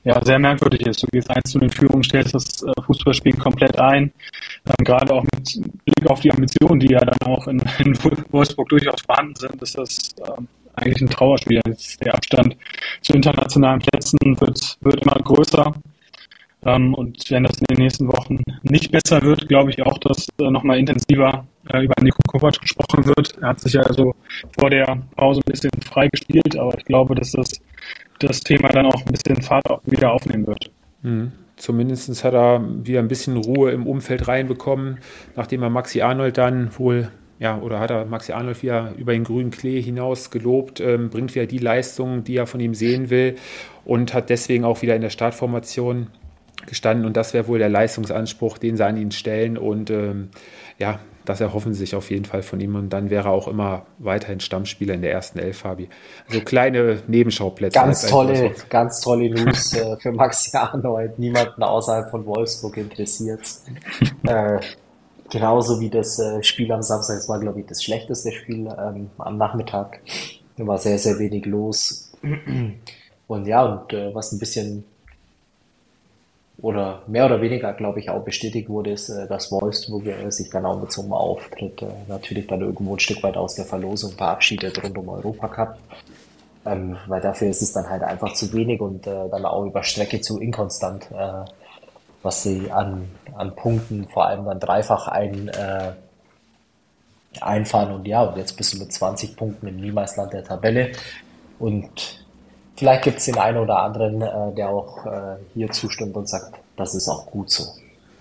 [0.05, 1.03] ja, sehr merkwürdig ist.
[1.03, 4.13] Du gehst eins zu den Führungen, stellst das äh, Fußballspiel komplett ein.
[4.67, 7.99] Ähm, gerade auch mit Blick auf die Ambitionen, die ja dann auch in, in
[8.31, 10.47] Wolfsburg durchaus vorhanden sind, ist das ähm,
[10.81, 11.61] eigentlich ein Trauerspiel.
[12.05, 12.57] Der Abstand
[13.03, 15.73] zu internationalen Plätzen wird, wird immer größer.
[16.63, 20.29] Ähm, und wenn das in den nächsten Wochen nicht besser wird, glaube ich auch, dass
[20.41, 23.39] äh, nochmal intensiver äh, über Nico Kovac gesprochen wird.
[23.41, 24.15] Er hat sich ja also
[24.59, 27.61] vor der Pause ein bisschen frei gespielt, aber ich glaube, dass das
[28.19, 30.71] das Thema dann auch ein bisschen Fahrt wieder aufnehmen wird.
[31.03, 31.33] Mhm.
[31.57, 34.99] Zumindest hat er wieder ein bisschen Ruhe im Umfeld reinbekommen,
[35.37, 39.25] nachdem er Maxi Arnold dann wohl, ja, oder hat er Maxi Arnold wieder über den
[39.25, 43.37] grünen Klee hinaus gelobt, ähm, bringt wieder die Leistung, die er von ihm sehen will
[43.87, 46.09] und hat deswegen auch wieder in der Startformation
[46.67, 50.29] gestanden und das wäre wohl der Leistungsanspruch, den sie an ihn stellen und ähm,
[50.79, 53.49] ja, das erhoffen sie sich auf jeden Fall von ihm und dann wäre er auch
[53.49, 55.89] immer weiterhin Stammspieler in der ersten Elf, Fabi.
[56.29, 57.79] Also kleine Nebenschauplätze.
[57.79, 61.19] Ganz tolle, ganz tolle News äh, für Maxi Arnold.
[61.19, 63.41] Niemanden außerhalb von Wolfsburg interessiert.
[64.27, 64.59] äh,
[65.31, 67.17] genauso wie das äh, Spiel am Samstag.
[67.17, 70.01] Das war, glaube ich, das schlechteste Spiel ähm, am Nachmittag.
[70.57, 72.13] Da war sehr, sehr wenig los.
[73.27, 74.85] Und ja, und äh, was ein bisschen
[76.63, 80.67] oder mehr oder weniger, glaube ich, auch bestätigt wurde, ist, äh, dass Wolfsburg sich dann
[80.67, 84.13] auch mit so einem Auftritt äh, natürlich dann irgendwo ein Stück weit aus der Verlosung
[84.13, 85.79] verabschiedet rund um Europacup.
[86.67, 89.83] Ähm, weil dafür ist es dann halt einfach zu wenig und äh, dann auch über
[89.83, 91.45] Strecke zu inkonstant, äh,
[92.23, 95.93] was sie an, an Punkten vor allem dann dreifach ein, äh,
[97.41, 97.93] einfahren.
[97.93, 100.93] Und ja, und jetzt bist du mit 20 Punkten im Niemalsland der Tabelle.
[101.59, 102.21] Und
[102.81, 106.55] Vielleicht gibt es den einen oder anderen, äh, der auch äh, hier zustimmt und sagt,
[106.79, 107.65] das ist auch gut so.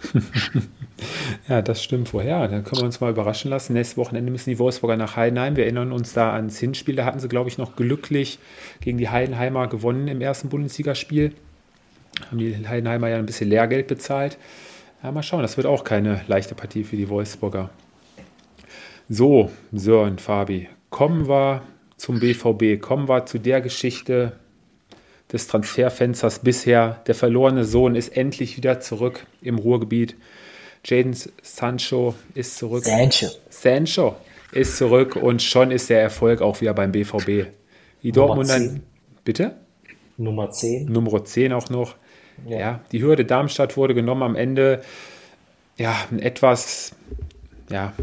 [1.48, 2.46] ja, das stimmt vorher.
[2.50, 3.72] Dann können wir uns mal überraschen lassen.
[3.72, 5.56] Nächstes Wochenende müssen die Wolfsburger nach Heidenheim.
[5.56, 6.98] Wir erinnern uns da ans Hinspiel.
[6.98, 8.38] Da hatten sie, glaube ich, noch glücklich
[8.82, 11.36] gegen die Heidenheimer gewonnen im ersten Bundesligaspiel.
[12.28, 14.38] Haben die Heidenheimer ja ein bisschen Lehrgeld bezahlt.
[15.04, 15.42] Ja, mal schauen.
[15.42, 17.70] Das wird auch keine leichte Partie für die Wolfsburger.
[19.08, 21.64] So, Sören, Fabi, kommen wir
[21.98, 22.82] zum BVB.
[22.82, 24.34] Kommen wir zu der Geschichte,
[25.32, 27.02] des Transferfensters bisher.
[27.08, 30.16] Der verlorene Sohn ist endlich wieder zurück im Ruhrgebiet.
[30.86, 32.86] Jaden Sancho ist zurück.
[32.86, 33.28] Sancho.
[33.50, 34.16] Sancho
[34.52, 37.48] ist zurück und schon ist der Erfolg auch wieder beim BVB.
[38.02, 38.80] Die Dortmunder.
[39.24, 39.56] Bitte?
[40.18, 40.86] Nummer 10.
[40.86, 41.96] Nummer 10 auch noch.
[42.48, 42.60] Ja.
[42.60, 42.80] ja.
[42.92, 44.82] die Hürde Darmstadt wurde genommen am Ende.
[45.78, 46.96] Ja, ein etwas
[47.70, 47.94] ja,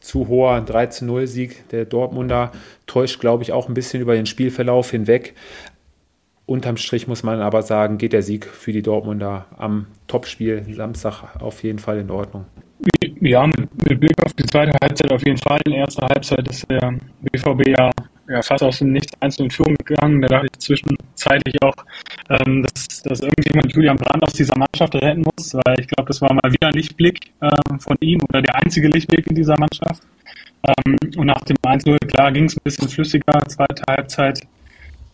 [0.00, 2.52] zu hoher 3-0-Sieg der Dortmunder
[2.86, 5.34] täuscht, glaube ich, auch ein bisschen über den Spielverlauf hinweg.
[6.44, 11.40] unterm Strich muss man aber sagen, geht der Sieg für die Dortmunder am Topspiel Samstag
[11.40, 12.46] auf jeden Fall in Ordnung.
[13.20, 15.60] Ja, mit Blick auf die zweite Halbzeit auf jeden Fall.
[15.64, 17.90] In der ersten Halbzeit ist der BVB ja,
[18.32, 20.20] ja fast aus dem Nichts einzeln in Führung gegangen.
[20.22, 21.74] Da dachte ich zwischenzeitlich auch,
[22.30, 26.20] ähm, dass, dass irgendjemand Julian Brandt aus dieser Mannschaft retten muss, weil ich glaube, das
[26.20, 30.02] war mal wieder ein Lichtblick ähm, von ihm oder der einzige Lichtblick in dieser Mannschaft.
[30.64, 33.38] Ähm, und nach dem 1-0, klar, ging es ein bisschen flüssiger.
[33.48, 34.40] Zweite Halbzeit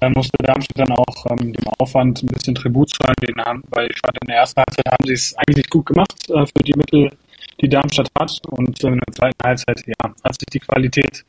[0.00, 3.88] da musste Darmstadt dann auch ähm, dem Aufwand ein bisschen Tribut zahlen, den haben, weil
[3.90, 6.74] ich fand, in der ersten Halbzeit haben sie es eigentlich gut gemacht äh, für die
[6.74, 7.10] Mittel,
[7.60, 8.40] die Darmstadt hat.
[8.46, 11.24] Und äh, in der zweiten Halbzeit ja, hat sich die Qualität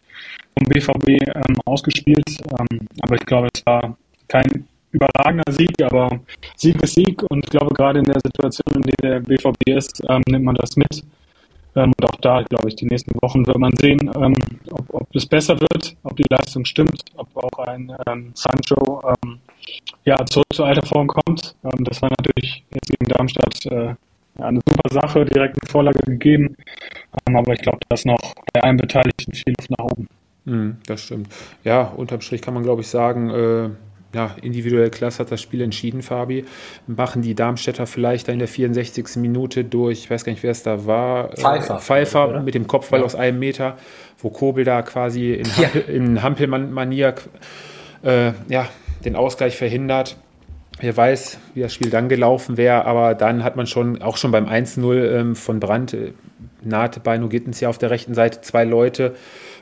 [0.57, 2.29] vom BVB ähm, ausgespielt.
[2.59, 6.19] Ähm, aber ich glaube, es war kein überragender Sieg, aber
[6.55, 7.23] Sieg ist Sieg.
[7.29, 10.55] Und ich glaube, gerade in der Situation, in der der BVB ist, ähm, nimmt man
[10.55, 11.03] das mit.
[11.75, 14.35] Ähm, und auch da, glaube ich, die nächsten Wochen wird man sehen, ähm,
[14.71, 19.01] ob, ob es besser wird, ob die Leistung stimmt, ob auch ein ähm, Sancho
[20.03, 21.55] ja, zurück zur alter Form kommt.
[21.61, 23.93] Das war natürlich jetzt gegen Darmstadt äh,
[24.41, 26.55] eine super Sache, direkt eine Vorlage gegeben.
[27.27, 30.07] Ähm, aber ich glaube, da ist noch bei allen Beteiligten viel Luft nach oben.
[30.45, 31.29] Mm, das stimmt.
[31.63, 33.69] Ja, unterm Strich kann man, glaube ich, sagen, äh
[34.13, 36.45] ja, individuell klasse hat das Spiel entschieden, Fabi.
[36.87, 39.17] Machen die Darmstädter vielleicht in der 64.
[39.17, 42.65] Minute durch, ich weiß gar nicht, wer es da war, Pfeiffer, äh, Pfeiffer mit dem
[42.65, 43.05] Kopfball ja.
[43.05, 43.77] aus einem Meter,
[44.17, 45.93] wo Kobel da quasi in, Hampel, ja.
[45.93, 47.15] in Hampelmanier
[48.03, 48.67] äh, ja,
[49.05, 50.17] den Ausgleich verhindert.
[50.79, 54.31] Wer weiß, wie das Spiel dann gelaufen wäre, aber dann hat man schon, auch schon
[54.31, 56.13] beim 1-0 ähm, von Brandt, äh,
[56.61, 59.15] nahte bei Gittens ja auf der rechten Seite zwei Leute,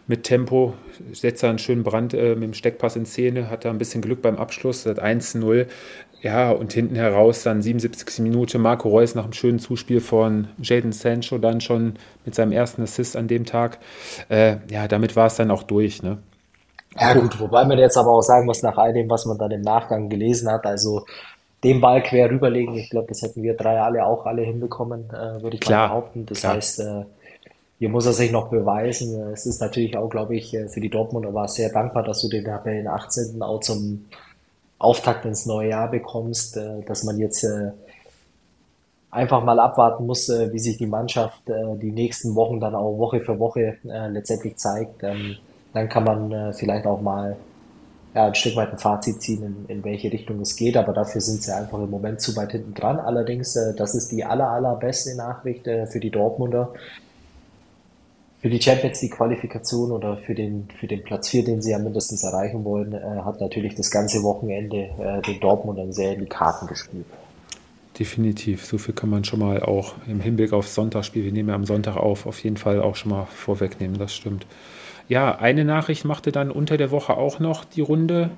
[0.07, 0.73] mit Tempo,
[1.11, 4.01] setzt er einen schönen Brand äh, mit dem Steckpass in Szene, hat da ein bisschen
[4.01, 5.67] Glück beim Abschluss, hat 1-0.
[6.21, 8.19] Ja, und hinten heraus dann 77.
[8.19, 11.93] Minute Marco Reus nach einem schönen Zuspiel von Jaden Sancho dann schon
[12.25, 13.77] mit seinem ersten Assist an dem Tag.
[14.29, 16.01] Äh, ja, damit war es dann auch durch.
[16.01, 16.17] Ne?
[16.99, 19.51] Ja gut, wobei man jetzt aber auch sagen muss, nach all dem, was man dann
[19.51, 21.05] im Nachgang gelesen hat, also
[21.63, 25.41] den Ball quer rüberlegen, ich glaube, das hätten wir drei alle auch alle hinbekommen, äh,
[25.41, 26.25] würde ich klar, mal behaupten.
[26.25, 26.55] Das klar.
[26.55, 27.03] heißt, äh,
[27.79, 29.31] hier muss er sich noch beweisen.
[29.33, 32.29] Es ist natürlich auch, glaube ich, äh, für die Dortmunder war sehr dankbar, dass du
[32.29, 33.41] den den 18.
[33.41, 34.05] auch zum
[34.79, 37.71] Auftakt ins neue Jahr bekommst, äh, dass man jetzt äh,
[39.11, 43.39] einfach mal abwarten muss, wie sich die Mannschaft die nächsten Wochen dann auch Woche für
[43.39, 45.01] Woche letztendlich zeigt.
[45.01, 45.37] Ähm,
[45.77, 47.35] dann kann man vielleicht auch mal
[48.15, 51.21] ja, ein Stück weit ein Fazit ziehen, in, in welche Richtung es geht, aber dafür
[51.21, 52.99] sind sie einfach im Moment zu weit hinten dran.
[52.99, 56.73] Allerdings, das ist die aller, allerbeste Nachricht für die Dortmunder
[58.39, 61.79] für die Champions League Qualifikation oder für den, für den Platz 4, den sie ja
[61.79, 66.27] mindestens erreichen wollen, äh, hat natürlich das ganze Wochenende äh, den Dortmundern sehr in die
[66.27, 67.05] Karten gespielt.
[67.97, 68.65] Definitiv.
[68.65, 71.65] So viel kann man schon mal auch im Hinblick aufs Sonntagsspiel, wir nehmen ja am
[71.65, 74.45] Sonntag auf, auf jeden Fall auch schon mal vorwegnehmen, das stimmt.
[75.07, 78.29] Ja, eine Nachricht machte dann unter der Woche auch noch die Runde.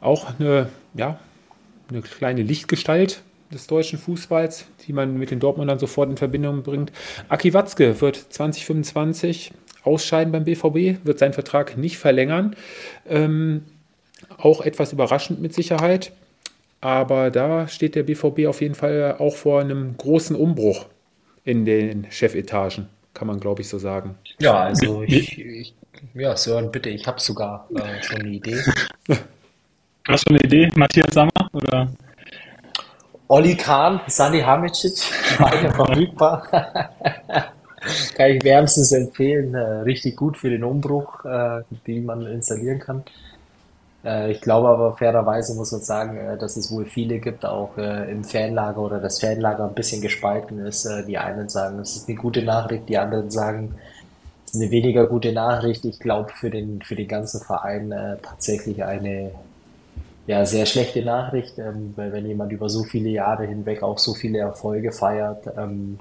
[0.00, 1.18] Auch eine, ja,
[1.88, 3.22] eine kleine Lichtgestalt,
[3.54, 6.92] des deutschen Fußballs, die man mit den Dortmundern sofort in Verbindung bringt.
[7.28, 12.56] Aki Watzke wird 2025 ausscheiden beim BVB, wird seinen Vertrag nicht verlängern.
[13.08, 13.64] Ähm,
[14.38, 16.12] auch etwas überraschend mit Sicherheit.
[16.80, 20.86] Aber da steht der BVB auf jeden Fall auch vor einem großen Umbruch
[21.44, 24.16] in den Chefetagen, kann man glaube ich so sagen.
[24.40, 25.74] Ja, also ich, ich
[26.14, 28.60] ja, Sören, bitte, ich habe sogar äh, schon eine Idee.
[30.08, 31.30] Hast du eine Idee, Matthias Sammer?
[31.52, 31.88] Oder?
[33.28, 34.98] Olli Kahn, Sani Hamicic,
[35.38, 36.46] beide verfügbar.
[38.14, 39.54] kann ich wärmstens empfehlen.
[39.54, 43.04] Äh, richtig gut für den Umbruch, äh, den man installieren kann.
[44.04, 48.24] Äh, ich glaube aber fairerweise muss man sagen, dass es wohl viele gibt, auch im
[48.24, 50.88] Fanlager oder das Fanlager ein bisschen gespalten ist.
[51.06, 53.74] Die einen sagen, es ist eine gute Nachricht, die anderen sagen,
[54.54, 55.84] eine weniger gute Nachricht.
[55.84, 59.32] Ich glaube für den, für den ganzen Verein tatsächlich eine
[60.26, 64.14] ja, sehr schlechte Nachricht, ähm, weil wenn jemand über so viele Jahre hinweg auch so
[64.14, 65.98] viele Erfolge feiert, ähm,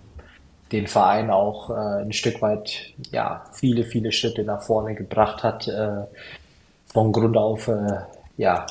[0.72, 5.68] den Verein auch äh, ein Stück weit, ja, viele, viele Schritte nach vorne gebracht hat,
[5.68, 6.04] äh,
[6.88, 8.00] von Grund auf, äh,
[8.38, 8.66] ja,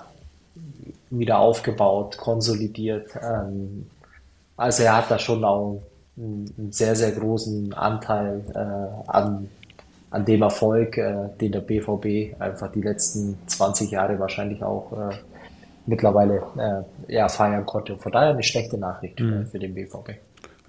[1.10, 3.10] wieder aufgebaut, konsolidiert.
[3.22, 3.90] Ähm,
[4.56, 5.82] also er hat da schon auch
[6.16, 9.48] einen, einen sehr, sehr großen Anteil äh, an,
[10.12, 15.14] an dem Erfolg, äh, den der BVB einfach die letzten 20 Jahre wahrscheinlich auch äh,
[15.86, 17.96] mittlerweile äh, ja, feiern konnte.
[17.98, 19.46] Von daher eine schlechte Nachricht mhm.
[19.46, 20.10] für den BVB.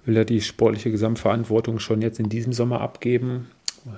[0.05, 3.49] Will er die sportliche Gesamtverantwortung schon jetzt in diesem Sommer abgeben?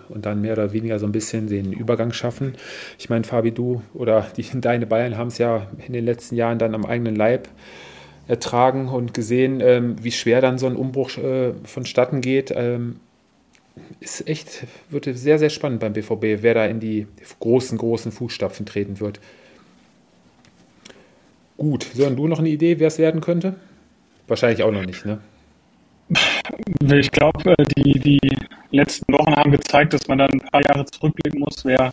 [0.10, 2.56] und dann mehr oder weniger so ein bisschen den Übergang schaffen.
[2.98, 6.58] Ich meine, Fabi, du oder die, deine Bayern haben es ja in den letzten Jahren
[6.58, 7.48] dann am eigenen Leib
[8.28, 12.52] ertragen und gesehen, ähm, wie schwer dann so ein Umbruch äh, vonstatten geht.
[12.56, 13.00] Ähm,
[14.00, 17.08] ist echt, wird sehr, sehr spannend beim BVB, wer da in die
[17.40, 19.20] großen, großen Fußstapfen treten wird.
[21.58, 23.56] Gut, Sören, du noch eine Idee, wer es werden könnte?
[24.28, 25.20] Wahrscheinlich auch noch nicht, ne?
[26.94, 28.38] Ich glaube, äh, die, die
[28.72, 31.92] letzten Wochen haben gezeigt, dass man dann ein paar Jahre zurückblicken muss, wer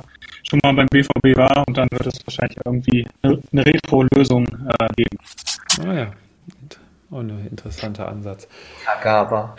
[0.49, 5.19] schon mal beim BVB war und dann wird es wahrscheinlich irgendwie eine Retro-Lösung äh, geben.
[5.87, 6.13] Ah ja,
[7.11, 8.49] auch ein interessanter Ansatz.
[8.85, 9.57] Kagawa.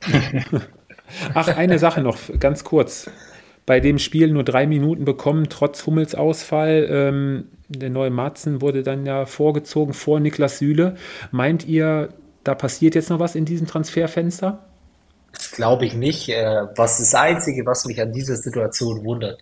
[1.34, 3.10] Ach, eine Sache noch, ganz kurz.
[3.66, 6.88] Bei dem Spiel nur drei Minuten bekommen, trotz Hummels Ausfall.
[6.90, 10.96] Ähm, der neue Matzen wurde dann ja vorgezogen vor Niklas Süle.
[11.30, 12.08] Meint ihr,
[12.42, 14.66] da passiert jetzt noch was in diesem Transferfenster?
[15.32, 16.28] Das glaube ich nicht.
[16.28, 19.38] Äh, was das Einzige, was mich an dieser Situation wundert,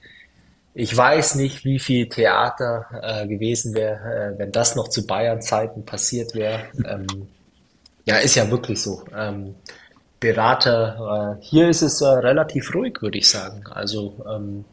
[0.75, 5.85] ich weiß nicht, wie viel Theater äh, gewesen wäre, äh, wenn das noch zu Bayern-Zeiten
[5.85, 6.61] passiert wäre.
[6.87, 7.07] Ähm,
[8.05, 9.03] ja, ist ja wirklich so.
[9.17, 9.55] Ähm,
[10.21, 13.65] Berater, äh, hier ist es äh, relativ ruhig, würde ich sagen.
[13.71, 14.65] Also ähm,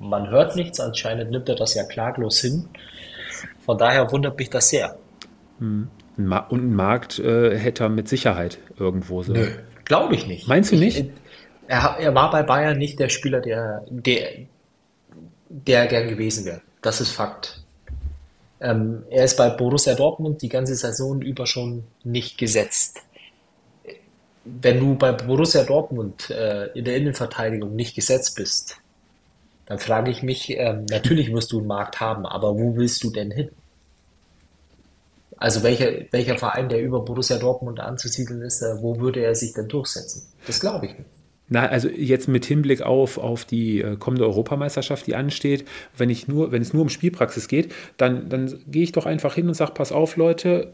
[0.00, 2.68] man hört nichts, anscheinend nimmt er das ja klaglos hin.
[3.64, 4.96] Von daher wundert mich das sehr.
[5.58, 5.88] Hm.
[6.16, 9.32] Und einen Markt äh, hätte er mit Sicherheit irgendwo so.
[9.32, 9.48] Nö,
[9.84, 10.46] glaube ich nicht.
[10.46, 10.98] Meinst du nicht?
[10.98, 11.10] Ich,
[11.68, 14.46] er, er, war bei Bayern nicht der Spieler, der, der,
[15.48, 16.60] der gern gewesen wäre.
[16.82, 17.62] Das ist Fakt.
[18.60, 23.00] Ähm, er ist bei Borussia Dortmund die ganze Saison über schon nicht gesetzt.
[24.44, 28.78] Wenn du bei Borussia Dortmund äh, in der Innenverteidigung nicht gesetzt bist,
[29.66, 33.10] dann frage ich mich, äh, natürlich wirst du einen Markt haben, aber wo willst du
[33.10, 33.50] denn hin?
[35.36, 39.52] Also welcher, welcher Verein, der über Borussia Dortmund anzusiedeln ist, äh, wo würde er sich
[39.52, 40.26] denn durchsetzen?
[40.46, 41.08] Das glaube ich nicht.
[41.48, 45.66] Na, also jetzt mit Hinblick auf, auf die äh, kommende Europameisterschaft, die ansteht,
[45.96, 49.34] wenn ich nur, wenn es nur um Spielpraxis geht, dann, dann gehe ich doch einfach
[49.34, 50.72] hin und sage, pass auf, Leute,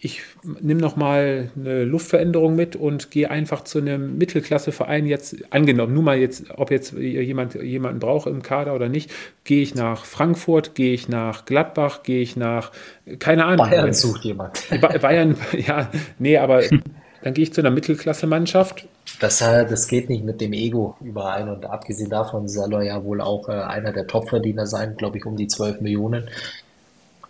[0.00, 0.22] ich
[0.60, 6.18] nehme nochmal eine Luftveränderung mit und gehe einfach zu einem Mittelklasseverein jetzt, angenommen, nur mal
[6.18, 9.10] jetzt, ob jetzt jemand jemanden braucht im Kader oder nicht,
[9.42, 12.70] gehe ich nach Frankfurt, gehe ich nach Gladbach, gehe ich nach,
[13.18, 13.68] keine Ahnung.
[13.68, 14.62] Bayern sucht jemand.
[15.00, 15.90] Bayern, ja,
[16.20, 16.62] nee, aber
[17.22, 18.86] dann gehe ich zu einer Mittelklasse-Mannschaft.
[19.18, 23.02] Das, äh, das geht nicht mit dem Ego überein und abgesehen davon soll er ja
[23.02, 26.28] wohl auch äh, einer der Topverdiener sein, glaube ich, um die 12 Millionen.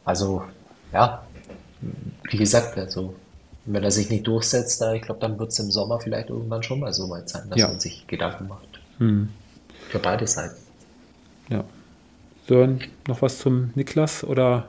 [0.04, 0.42] Also,
[0.92, 1.22] ja,
[1.80, 3.14] wie gesagt, also
[3.66, 6.80] wenn er sich nicht durchsetzt, ich glaube, dann wird es im Sommer vielleicht irgendwann schon
[6.80, 7.68] mal so weit sein, dass ja.
[7.68, 8.80] man sich Gedanken macht.
[8.98, 9.28] Hm.
[9.88, 10.56] Für beide Seiten.
[11.50, 11.64] Ja.
[12.46, 14.68] Sören, noch was zum Niklas oder?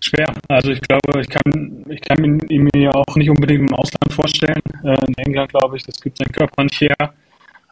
[0.00, 0.32] Schwer.
[0.48, 4.62] Also ich glaube, ich kann, ich kann ihn mir auch nicht unbedingt im Ausland vorstellen.
[4.84, 7.14] Äh, in England, glaube ich, das gibt seinen Körper nicht her.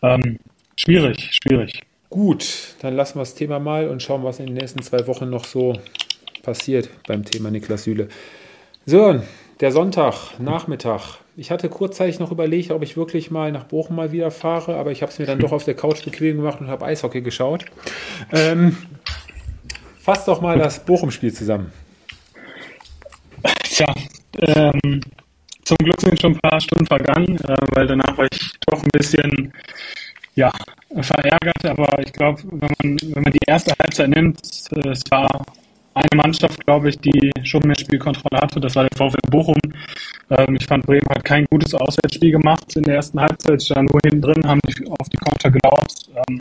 [0.02, 0.38] Ähm,
[0.76, 1.82] schwierig, schwierig.
[2.08, 5.30] Gut, dann lassen wir das Thema mal und schauen, was in den nächsten zwei Wochen
[5.30, 5.78] noch so
[6.42, 8.08] passiert beim Thema Niklas Süle.
[8.86, 9.20] So,
[9.60, 11.18] der Sonntag, Nachmittag.
[11.36, 14.90] Ich hatte kurzzeitig noch überlegt, ob ich wirklich mal nach Bochum mal wieder fahre, aber
[14.90, 17.66] ich habe es mir dann doch auf der Couch bequem gemacht und habe Eishockey geschaut.
[18.32, 18.76] Ähm,
[20.00, 21.72] fass doch mal das Bochum-Spiel zusammen.
[23.64, 23.86] Tja,
[24.38, 25.00] ähm,
[25.64, 28.90] zum Glück sind schon ein paar Stunden vergangen, äh, weil danach war ich doch ein
[28.92, 29.52] bisschen
[30.34, 30.50] ja,
[31.00, 34.40] verärgert, aber ich glaube, wenn man, wenn man die erste Halbzeit nimmt,
[34.72, 35.44] äh, es war
[35.94, 38.60] eine Mannschaft, glaube ich, die schon mehr Spielkontrolle hatte.
[38.60, 39.58] Das war der VfL Bochum.
[40.30, 43.60] Ähm, ich fand, Bremen hat kein gutes Auswärtsspiel gemacht in der ersten Halbzeit.
[43.60, 44.60] Sie nur hinten drin, haben
[44.98, 46.10] auf die Konter gelauert.
[46.28, 46.40] Ähm,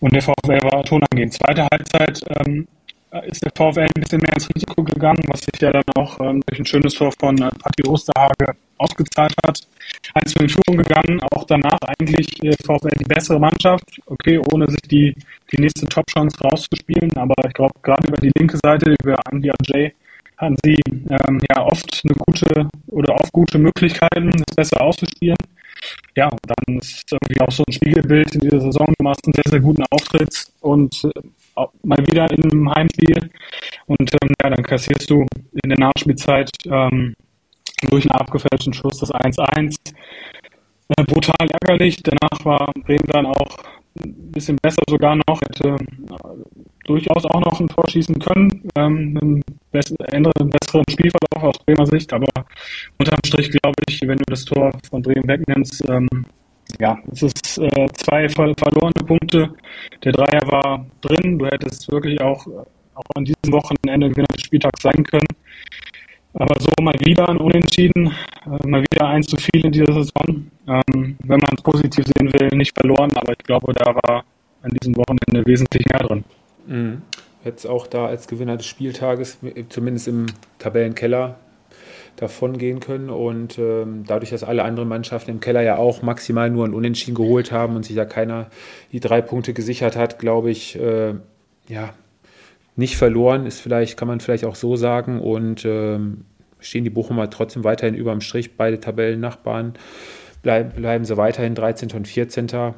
[0.00, 1.32] und der VfL war tonangebend.
[1.32, 2.68] Zweite Halbzeit ähm,
[3.26, 6.42] ist der VfL ein bisschen mehr ins Risiko gegangen, was sich ja dann auch ähm,
[6.46, 9.60] durch ein schönes Tor von äh, Patti Osterhage ausgezahlt hat.
[10.14, 14.68] 1 zu in Führung gegangen, auch danach eigentlich äh, VfL die bessere Mannschaft, okay, ohne
[14.68, 15.14] sich die,
[15.52, 19.92] die nächste Top-Chance rauszuspielen, aber ich glaube, gerade über die linke Seite, über Andy J,
[20.38, 25.36] hatten sie ähm, ja oft eine gute oder oft gute Möglichkeiten, das besser auszuspielen.
[26.16, 28.92] Ja, und dann ist irgendwie auch so ein Spiegelbild in dieser Saison.
[28.98, 33.30] Du machst einen sehr, sehr guten Auftritt und äh, mal wieder in einem Heimspiel.
[33.86, 35.26] Und ähm, ja, dann kassierst du
[35.62, 37.14] in der Nachspielzeit ähm,
[37.82, 39.76] durch einen abgefälschten Schuss das 1-1.
[40.88, 42.02] Äh, brutal ärgerlich.
[42.02, 43.56] Danach war Bremen dann auch
[44.04, 45.76] ein bisschen besser sogar noch, hätte äh,
[46.84, 52.12] durchaus auch noch ein Tor schießen können, ähm, einen besseren, besseren Spielverlauf aus Bremer Sicht,
[52.12, 52.26] aber
[52.98, 56.08] unterm Strich glaube ich, wenn du das Tor von Bremen wegnimmst, ähm,
[56.78, 59.50] ja, es ist äh, zwei ver verlorene Punkte.
[60.04, 61.38] Der Dreier war drin.
[61.38, 62.46] Du hättest wirklich auch,
[62.94, 65.28] auch an diesem Wochenende Gewinner des Spieltags sein können.
[66.38, 68.12] Aber so mal wieder ein Unentschieden,
[68.44, 70.50] äh, mal wieder eins zu viel in dieser Saison.
[70.68, 74.24] Ähm, wenn man es positiv sehen will, nicht verloren, aber ich glaube, da war
[74.62, 76.24] an diesem Wochenende wesentlich mehr drin.
[76.66, 77.02] Mhm.
[77.44, 80.26] Jetzt auch da als Gewinner des Spieltages, zumindest im
[80.58, 81.36] Tabellenkeller,
[82.16, 83.10] davon gehen können.
[83.10, 87.14] Und ähm, dadurch, dass alle anderen Mannschaften im Keller ja auch maximal nur ein Unentschieden
[87.14, 88.46] geholt haben und sich ja keiner
[88.92, 91.14] die drei Punkte gesichert hat, glaube ich, äh,
[91.68, 91.94] ja,
[92.76, 95.20] nicht verloren, ist vielleicht, kann man vielleicht auch so sagen.
[95.20, 96.24] Und ähm,
[96.60, 98.56] stehen die Bochumer trotzdem weiterhin über dem Strich.
[98.56, 99.74] Beide Tabellennachbarn
[100.42, 101.90] bleib, bleiben sie weiterhin 13.
[101.92, 102.74] und 14.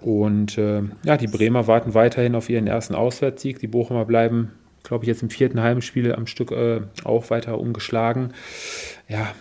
[0.00, 3.58] Und äh, ja, die Bremer warten weiterhin auf ihren ersten Auswärtssieg.
[3.58, 4.52] Die Bochumer bleiben,
[4.82, 8.34] glaube ich, jetzt im vierten Heimspiel am Stück äh, auch weiter ungeschlagen.
[9.08, 9.34] Ja,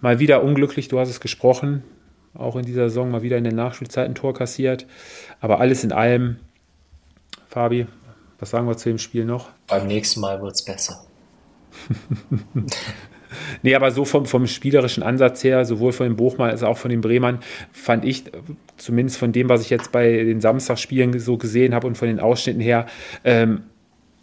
[0.00, 1.82] mal wieder unglücklich, du hast es gesprochen.
[2.34, 4.86] Auch in dieser Saison mal wieder in der Nachspielzeit ein Tor kassiert.
[5.40, 6.36] Aber alles in allem,
[7.48, 7.86] Fabi,
[8.38, 9.48] was sagen wir zu dem Spiel noch?
[9.66, 11.04] Beim nächsten Mal wird es besser.
[13.62, 16.90] nee, aber so vom, vom spielerischen Ansatz her, sowohl von den Bochmann als auch von
[16.90, 17.40] den Bremern,
[17.72, 18.24] fand ich,
[18.76, 22.20] zumindest von dem, was ich jetzt bei den Samstagspielen so gesehen habe und von den
[22.20, 22.86] Ausschnitten her,
[23.24, 23.62] ähm,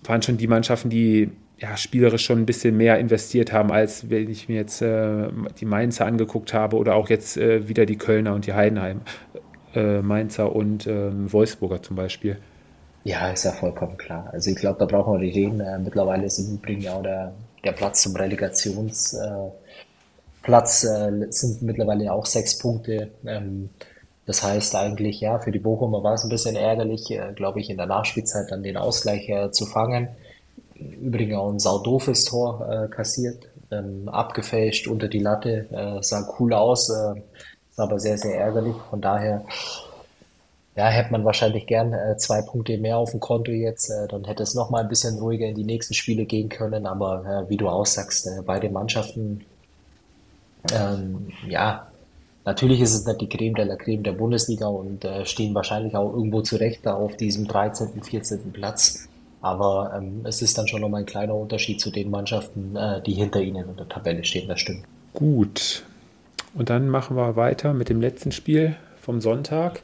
[0.03, 4.29] waren schon die Mannschaften, die ja, spielerisch schon ein bisschen mehr investiert haben, als wenn
[4.29, 8.33] ich mir jetzt äh, die Mainzer angeguckt habe oder auch jetzt äh, wieder die Kölner
[8.33, 9.01] und die Heidenheim,
[9.73, 12.37] äh, Mainzer und ähm, Wolfsburger zum Beispiel.
[13.03, 14.29] Ja, ist ja vollkommen klar.
[14.31, 15.59] Also ich glaube, da brauchen wir nicht reden.
[15.59, 17.33] Äh, mittlerweile ist im Übrigen ja auch der,
[17.63, 19.53] der Platz zum Relegationsplatz
[20.83, 23.11] äh, sind mittlerweile auch sechs Punkte.
[23.25, 23.69] Ähm,
[24.25, 27.69] das heißt eigentlich, ja, für die Bochumer war es ein bisschen ärgerlich, äh, glaube ich,
[27.69, 30.07] in der Nachspielzeit dann den Ausgleich äh, zu fangen.
[30.75, 36.53] Übrigens auch ein saudoofes Tor äh, kassiert, ähm, abgefälscht unter die Latte, äh, sah cool
[36.53, 37.19] aus, äh,
[37.69, 38.75] ist aber sehr, sehr ärgerlich.
[38.89, 39.43] Von daher
[40.75, 44.25] ja, hätte man wahrscheinlich gern äh, zwei Punkte mehr auf dem Konto jetzt, äh, dann
[44.25, 46.87] hätte es noch mal ein bisschen ruhiger in die nächsten Spiele gehen können.
[46.87, 49.45] Aber äh, wie du aussagst, äh, beide Mannschaften,
[50.73, 51.87] ähm, ja,
[52.45, 55.95] natürlich ist es nicht die Creme de la Creme der Bundesliga und äh, stehen wahrscheinlich
[55.95, 58.51] auch irgendwo zurecht da auf diesem 13., 14.
[58.51, 59.07] Platz.
[59.41, 63.13] Aber ähm, es ist dann schon nochmal ein kleiner Unterschied zu den Mannschaften, äh, die
[63.13, 64.85] hinter ihnen in der Tabelle stehen, das stimmt.
[65.13, 65.83] Gut.
[66.55, 69.83] Und dann machen wir weiter mit dem letzten Spiel vom Sonntag.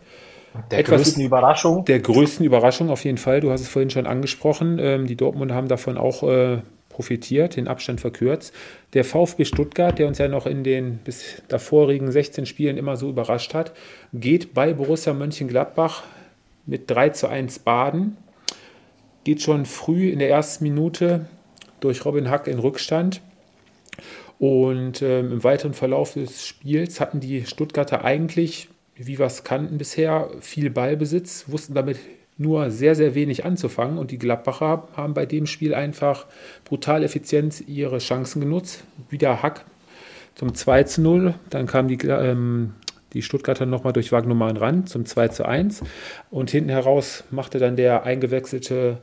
[0.72, 1.86] Der Etwas größten Überraschung.
[1.86, 3.40] Der größten Überraschung auf jeden Fall.
[3.40, 4.80] Du hast es vorhin schon angesprochen.
[4.80, 8.54] Ähm, die Dortmunder haben davon auch äh, profitiert, den Abstand verkürzt.
[8.94, 13.10] Der VfB Stuttgart, der uns ja noch in den bis davorigen 16 Spielen immer so
[13.10, 13.74] überrascht hat,
[14.14, 16.04] geht bei Borussia Mönchengladbach
[16.66, 18.18] mit 3 zu 1 baden.
[19.24, 21.26] Geht schon früh in der ersten Minute
[21.80, 23.22] durch Robin Hack in Rückstand.
[24.40, 28.69] Und ähm, im weiteren Verlauf des Spiels hatten die Stuttgarter eigentlich
[29.02, 31.98] wie es kannten bisher, viel Ballbesitz, wussten damit
[32.38, 33.98] nur sehr, sehr wenig anzufangen.
[33.98, 36.26] Und die Gladbacher haben bei dem Spiel einfach
[36.66, 38.84] brutal effizient ihre Chancen genutzt.
[39.10, 39.66] Wieder Hack
[40.36, 41.34] zum 2 zu 0.
[41.50, 42.74] Dann kam die, ähm,
[43.14, 45.84] die Stuttgarter nochmal durch Wagnumann ran zum 2 zu 1.
[46.30, 48.98] Und hinten heraus machte dann der eingewechselte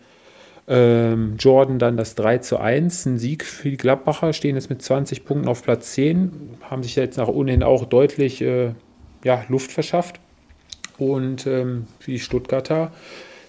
[0.69, 3.07] ähm, Jordan dann das 3 zu 1.
[3.07, 6.33] Ein Sieg für die Gladbacher, stehen jetzt mit 20 Punkten auf Platz 10,
[6.69, 8.73] haben sich jetzt nach unten hin auch deutlich äh,
[9.27, 10.21] ja, Luft verschafft.
[10.99, 12.93] Und ähm, für die Stuttgarter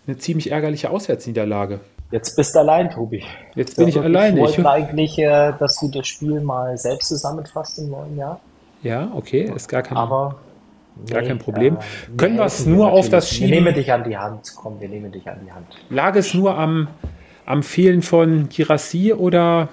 [0.06, 1.80] eine ziemlich ärgerliche Auswärtsniederlage.
[2.12, 3.24] Jetzt bist du allein, Tobi.
[3.56, 4.40] Jetzt bin ich alleine.
[4.40, 8.40] Ich wollte eigentlich, äh, dass du das Spiel mal selbst zusammenfasst im neuen Jahr.
[8.82, 10.36] Ja, okay, ist gar kein, Aber
[11.10, 11.76] gar nee, kein Problem.
[11.76, 13.52] Äh, Können wir es nur auf das schieben?
[13.52, 14.54] Wir nehmen dich an die Hand.
[14.56, 15.68] Komm, wir nehmen dich an die Hand.
[15.90, 16.88] Lag es nur am,
[17.46, 19.70] am Fehlen von Girassi oder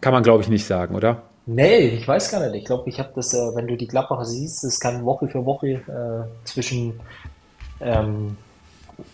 [0.00, 1.22] kann man, glaube ich, nicht sagen, oder?
[1.46, 2.54] Nee, ich weiß gar nicht.
[2.54, 5.44] Ich glaube, ich habe das, äh, wenn du die Gladbacher siehst, das kann Woche für
[5.44, 7.00] Woche äh, zwischen,
[7.80, 8.36] ähm,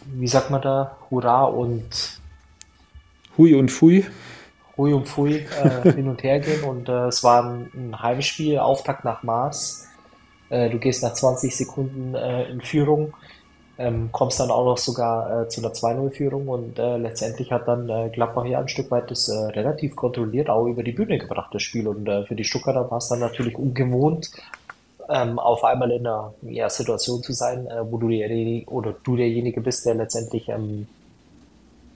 [0.07, 2.21] wie sagt man da, Hurra und
[3.39, 4.05] Hui und Fui.
[4.77, 6.65] Hui und Fui äh, hin und her gehen.
[6.65, 9.87] Und äh, es war ein, ein, Heimspiel, Auftakt nach Mars.
[10.51, 13.15] Äh, du gehst nach 20 Sekunden äh, in Führung
[13.79, 17.89] ähm, kommst dann auch noch sogar äh, zu einer 2-0-Führung und äh, letztendlich hat dann
[17.89, 21.55] äh, Gladbach ja ein Stück weit das äh, relativ kontrolliert auch über die Bühne gebracht,
[21.55, 21.87] das Spiel.
[21.87, 24.31] Und äh, für die Stuttgarter war es dann natürlich ungewohnt,
[25.09, 29.17] ähm, auf einmal in einer ja, Situation zu sein, äh, wo du derjenige oder du
[29.17, 30.89] derjenige bist, der letztendlich ähm,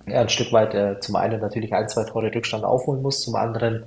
[0.07, 3.85] ein Stück weit äh, zum einen natürlich ein, zwei Tore Rückstand aufholen muss, zum anderen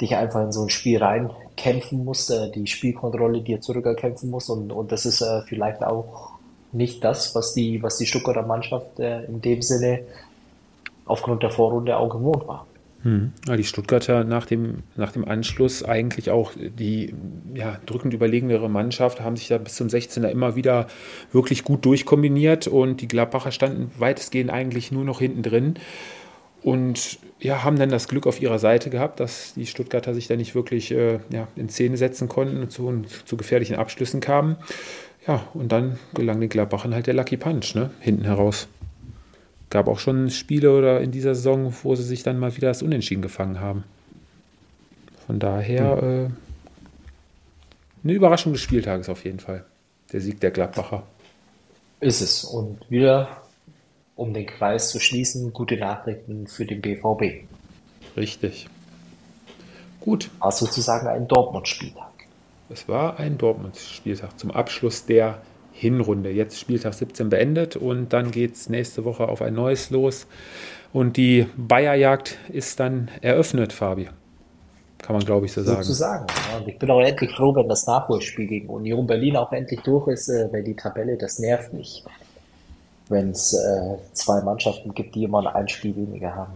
[0.00, 4.72] dich einfach in so ein Spiel reinkämpfen musst, äh, die Spielkontrolle dir zurückerkämpfen musst und,
[4.72, 6.33] und das ist äh, vielleicht auch
[6.74, 10.00] nicht das, was die, was die Stuttgarter Mannschaft äh, in dem Sinne
[11.06, 12.66] aufgrund der Vorrunde auch gewohnt war.
[13.02, 13.32] Hm.
[13.58, 17.14] Die Stuttgarter nach dem, nach dem Anschluss eigentlich auch die
[17.54, 20.86] ja, drückend überlegenere Mannschaft, haben sich da bis zum 16er immer wieder
[21.30, 25.74] wirklich gut durchkombiniert und die Gladbacher standen weitestgehend eigentlich nur noch hinten drin
[26.62, 30.36] und ja, haben dann das Glück auf ihrer Seite gehabt, dass die Stuttgarter sich da
[30.36, 34.56] nicht wirklich äh, ja, in Szene setzen konnten und zu, zu gefährlichen Abschlüssen kamen.
[35.26, 37.90] Ja, und dann gelang den Gladbachern halt der Lucky Punch, ne?
[38.00, 38.68] Hinten heraus.
[39.70, 42.82] Gab auch schon Spiele oder in dieser Saison, wo sie sich dann mal wieder das
[42.82, 43.84] Unentschieden gefangen haben.
[45.26, 46.26] Von daher mhm.
[46.26, 46.30] äh,
[48.04, 49.64] eine Überraschung des Spieltages auf jeden Fall.
[50.12, 51.04] Der Sieg der Gladbacher.
[52.00, 52.44] Ist es.
[52.44, 53.44] Und wieder
[54.16, 57.46] um den Kreis zu schließen, gute Nachrichten für den BVB.
[58.16, 58.68] Richtig.
[60.00, 60.30] Gut.
[60.38, 62.13] War sozusagen ein Dortmund-Spieltag.
[62.70, 65.38] Es war ein Dortmund-Spieltag zum Abschluss der
[65.72, 66.30] Hinrunde.
[66.30, 70.26] Jetzt Spieltag 17 beendet und dann geht es nächste Woche auf ein neues los.
[70.92, 74.08] Und die Bayerjagd ist dann eröffnet, Fabi.
[74.98, 75.82] Kann man, glaube ich, so sagen.
[75.82, 76.26] Sozusagen.
[76.28, 76.58] Ja.
[76.58, 80.08] Und ich bin auch endlich froh, wenn das Nachholspiel gegen Union Berlin auch endlich durch
[80.08, 82.04] ist, äh, weil die Tabelle, das nervt mich,
[83.08, 86.52] wenn es äh, zwei Mannschaften gibt, die immer ein Spiel weniger haben.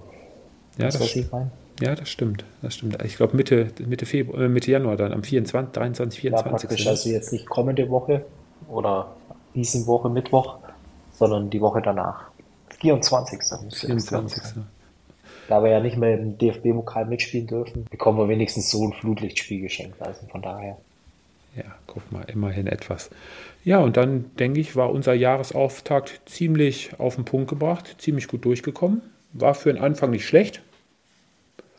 [0.78, 1.50] Ja, das, was ich meine?
[1.80, 2.44] Ja, das stimmt.
[2.62, 3.02] Das stimmt.
[3.04, 6.44] Ich glaube Mitte, Mitte, Februar, äh, Mitte Januar dann, am 24, 23, 24.
[6.44, 8.24] Ja, praktisch also jetzt nicht kommende Woche
[8.68, 9.14] oder
[9.54, 10.58] diese Woche Mittwoch,
[11.12, 12.30] sondern die Woche danach.
[12.80, 13.40] 24.
[13.72, 14.42] 24.
[15.48, 19.62] Da wir ja nicht mehr im DFB-Pokal mitspielen dürfen, bekommen wir wenigstens so ein Flutlichtspiel
[19.62, 20.00] geschenkt.
[20.02, 20.76] Also von daher.
[21.56, 23.10] Ja, guck mal, immerhin etwas.
[23.64, 28.44] Ja, und dann denke ich, war unser Jahresauftakt ziemlich auf den Punkt gebracht, ziemlich gut
[28.44, 29.02] durchgekommen.
[29.32, 30.62] War für den Anfang nicht schlecht.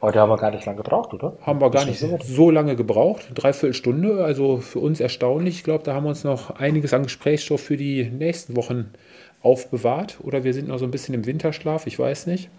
[0.01, 1.33] Heute haben wir gar nicht lange gebraucht, oder?
[1.41, 3.31] Haben wir gar nicht so, so lange gebraucht.
[3.35, 5.55] Dreiviertel Stunde, also für uns erstaunlich.
[5.55, 8.93] Ich glaube, da haben wir uns noch einiges an Gesprächsstoff für die nächsten Wochen
[9.41, 10.19] aufbewahrt.
[10.23, 12.49] Oder wir sind noch so ein bisschen im Winterschlaf, ich weiß nicht.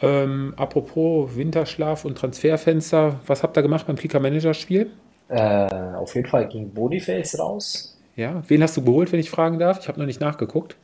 [0.00, 4.90] Ähm, apropos Winterschlaf und Transferfenster, was habt ihr gemacht beim Kicker-Manager-Spiel?
[5.28, 7.98] Äh, auf jeden Fall ging Boniface raus.
[8.14, 9.80] Ja, wen hast du geholt, wenn ich fragen darf?
[9.80, 10.76] Ich habe noch nicht nachgeguckt.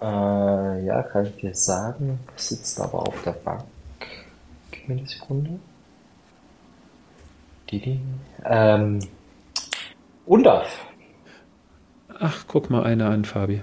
[0.00, 0.04] Äh,
[0.84, 2.20] ja, kann ich dir sagen.
[2.36, 3.64] Sitzt aber auf der Bank.
[4.86, 5.58] Gib mir eine Sekunde.
[8.44, 9.00] Ähm,
[10.26, 10.86] Undaf.
[12.18, 13.62] Ach, guck mal einer an, Fabi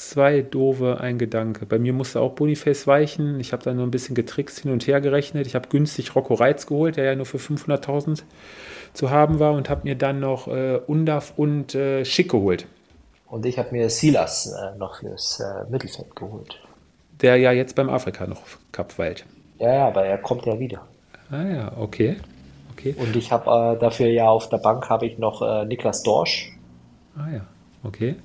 [0.00, 1.66] zwei doofe, ein Gedanke.
[1.66, 3.38] Bei mir musste auch Boniface weichen.
[3.38, 5.46] Ich habe da nur ein bisschen getrickst hin und her gerechnet.
[5.46, 8.22] Ich habe günstig Rocco Reitz geholt, der ja nur für 500.000
[8.94, 12.66] zu haben war und habe mir dann noch äh, Undaf und äh, Schick geholt.
[13.26, 16.60] Und ich habe mir Silas äh, noch fürs äh, Mittelfeld geholt.
[17.20, 18.42] Der ja jetzt beim Afrika noch
[18.72, 19.26] Cup weilt.
[19.60, 20.80] Ja, ja, aber er kommt ja wieder.
[21.30, 22.16] Ah ja, okay.
[22.72, 22.94] okay.
[22.98, 26.50] Und ich habe äh, dafür ja auf der Bank habe ich noch äh, Niklas Dorsch.
[27.16, 27.40] Ah ja,
[27.84, 28.16] okay.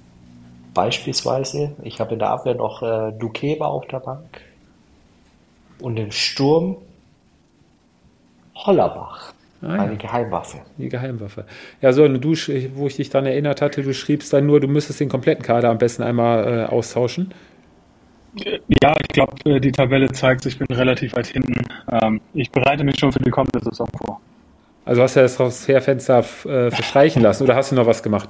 [0.74, 4.42] Beispielsweise, ich habe in der Abwehr noch äh, Dukeba auf der Bank
[5.80, 6.78] und im Sturm
[8.56, 9.34] Hollerbach.
[9.62, 9.98] Ah, eine ja.
[9.98, 10.60] Geheimwaffe.
[10.78, 11.46] Die Geheimwaffe.
[11.82, 12.34] Ja, so, du,
[12.76, 15.70] wo ich dich dann erinnert hatte, du schriebst dann nur, du müsstest den kompletten Kader
[15.70, 17.34] am besten einmal äh, austauschen.
[18.82, 21.56] Ja, ich glaube, äh, die Tabelle zeigt, ich bin relativ weit hinten.
[21.92, 24.20] Ähm, ich bereite mich schon für die kommende Saison vor.
[24.84, 28.30] Also hast du das Transferfenster äh, verstreichen lassen oder hast du noch was gemacht?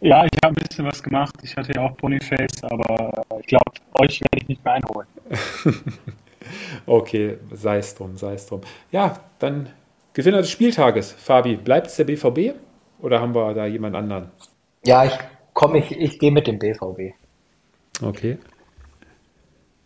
[0.00, 1.34] Ja, ich habe ein bisschen was gemacht.
[1.42, 5.06] Ich hatte ja auch Boniface, aber ich glaube, euch werde ich nicht mehr einholen.
[6.86, 8.62] okay, sei es drum, sei es drum.
[8.90, 9.68] Ja, dann
[10.12, 11.12] Gewinner des Spieltages.
[11.12, 12.54] Fabi, bleibt es der BVB
[13.00, 14.30] oder haben wir da jemand anderen?
[14.84, 15.16] Ja, ich
[15.52, 17.14] komme, ich, ich gehe mit dem BVB.
[18.02, 18.38] Okay.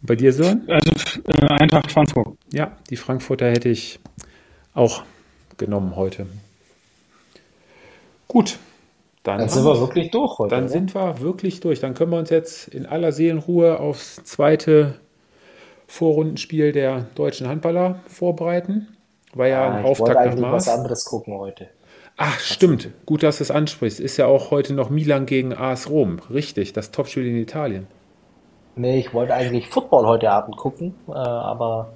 [0.01, 0.69] Bei dir, Sören?
[0.69, 0.91] Also
[1.27, 2.37] äh, Eintracht Frankfurt.
[2.53, 3.99] Ja, die Frankfurter hätte ich
[4.75, 5.03] auch
[5.57, 6.27] genommen heute.
[8.29, 8.59] Gut,
[9.23, 10.55] dann, dann sind wir wirklich durch heute.
[10.55, 10.73] Dann oder?
[10.73, 11.81] sind wir wirklich durch.
[11.81, 14.95] Dann können wir uns jetzt in aller Seelenruhe aufs zweite
[15.87, 18.89] Vorrundenspiel der deutschen Handballer vorbereiten.
[19.35, 20.67] War ja, ja ein Auftakt nach Mars.
[20.67, 21.69] was anderes gucken heute.
[22.17, 22.91] Ach, stimmt.
[23.07, 24.01] Gut, dass du es ansprichst.
[24.01, 26.21] Ist ja auch heute noch Milan gegen AS Rom.
[26.31, 27.87] Richtig, das Topspiel in Italien.
[28.79, 31.89] Nee, ich wollte eigentlich Football heute Abend gucken, äh, aber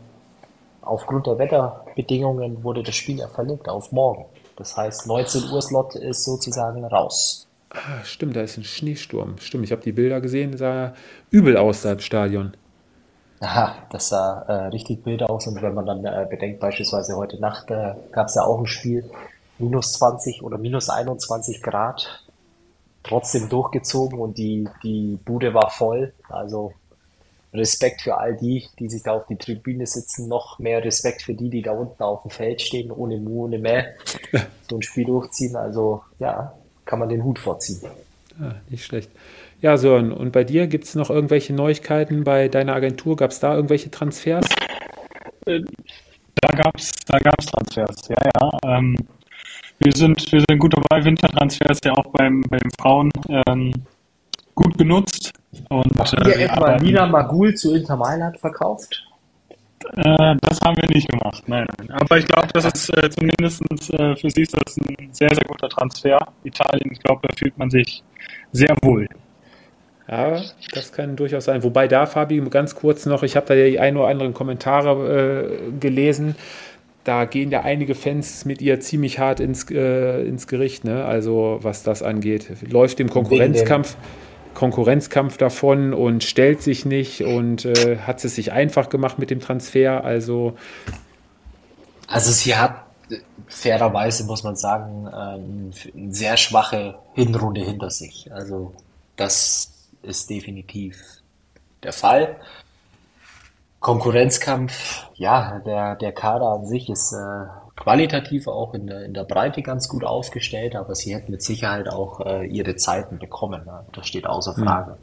[0.80, 4.24] aufgrund der Wetterbedingungen wurde das Spiel ja verlegt auf morgen.
[4.56, 7.46] Das heißt, 19 Uhr Slot ist sozusagen raus.
[7.70, 9.38] Ah, stimmt, da ist ein Schneesturm.
[9.38, 10.92] Stimmt, ich habe die Bilder gesehen, sah
[11.30, 12.56] übel aus da im Stadion.
[13.38, 17.38] Aha, das sah äh, richtig wild aus und wenn man dann äh, bedenkt, beispielsweise heute
[17.40, 19.08] Nacht äh, gab es ja auch ein Spiel,
[19.58, 22.21] minus 20 oder minus 21 Grad,
[23.02, 26.12] trotzdem durchgezogen und die, die Bude war voll.
[26.28, 26.72] Also
[27.54, 31.34] Respekt für all die, die sich da auf die Tribüne sitzen, noch mehr Respekt für
[31.34, 33.84] die, die da unten auf dem Feld stehen, ohne Mu, ohne Mäh,
[34.70, 35.56] so ein Spiel durchziehen.
[35.56, 37.80] Also ja, kann man den Hut vorziehen.
[38.40, 39.10] Ja, nicht schlecht.
[39.60, 43.16] Ja, Sören, und bei dir gibt es noch irgendwelche Neuigkeiten bei deiner Agentur?
[43.16, 44.46] Gab es da irgendwelche Transfers?
[45.46, 45.60] Äh,
[46.36, 48.78] da gab es da gab's Transfers, ja, ja.
[48.78, 48.96] Ähm,
[49.84, 53.10] wir, sind, wir sind gut dabei, Wintertransfers ja auch beim, beim Frauen
[53.46, 53.72] ähm,
[54.54, 55.32] gut genutzt.
[55.68, 59.04] Und, Habt ihr äh, etwa Nina Magul zu Inter Mailand verkauft?
[59.96, 61.66] Äh, das haben wir nicht gemacht, nein.
[61.78, 61.90] nein.
[61.90, 63.62] Aber ich glaube, das ist äh, zumindest
[63.92, 66.18] äh, für sie ist das ein sehr, sehr guter Transfer.
[66.44, 68.02] Italien, ich glaube, da fühlt man sich
[68.52, 69.08] sehr wohl.
[70.08, 71.62] Ja, das kann durchaus sein.
[71.62, 75.70] Wobei da, Fabi, ganz kurz noch, ich habe da ja die ein oder anderen Kommentare
[75.70, 76.36] äh, gelesen.
[77.04, 81.04] Da gehen ja einige Fans mit ihr ziemlich hart ins, äh, ins Gericht, ne?
[81.04, 82.48] Also was das angeht.
[82.70, 83.96] Läuft im Konkurrenzkampf.
[84.54, 89.40] Konkurrenzkampf davon und stellt sich nicht und äh, hat es sich einfach gemacht mit dem
[89.40, 90.04] Transfer.
[90.04, 90.56] Also,
[92.06, 92.84] also sie hat
[93.46, 98.30] fairerweise, muss man sagen, ähm, eine sehr schwache Hinrunde hinter sich.
[98.32, 98.74] Also
[99.16, 99.72] das
[100.02, 101.02] ist definitiv
[101.82, 102.36] der Fall.
[103.82, 109.24] Konkurrenzkampf, ja, der, der Kader an sich ist äh, qualitativ auch in der, in der
[109.24, 113.64] Breite ganz gut aufgestellt, aber sie hätten mit Sicherheit auch äh, ihre Zeiten bekommen.
[113.66, 113.84] Ne?
[113.92, 114.64] Das steht außer hm.
[114.64, 114.96] Frage.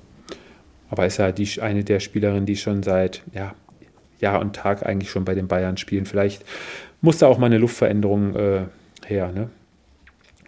[0.89, 3.53] Aber ist ja die, eine der Spielerinnen, die schon seit ja,
[4.19, 6.05] Jahr und Tag eigentlich schon bei den Bayern spielen.
[6.05, 6.45] Vielleicht
[7.01, 8.65] muss da auch mal eine Luftveränderung äh,
[9.05, 9.49] her, ne?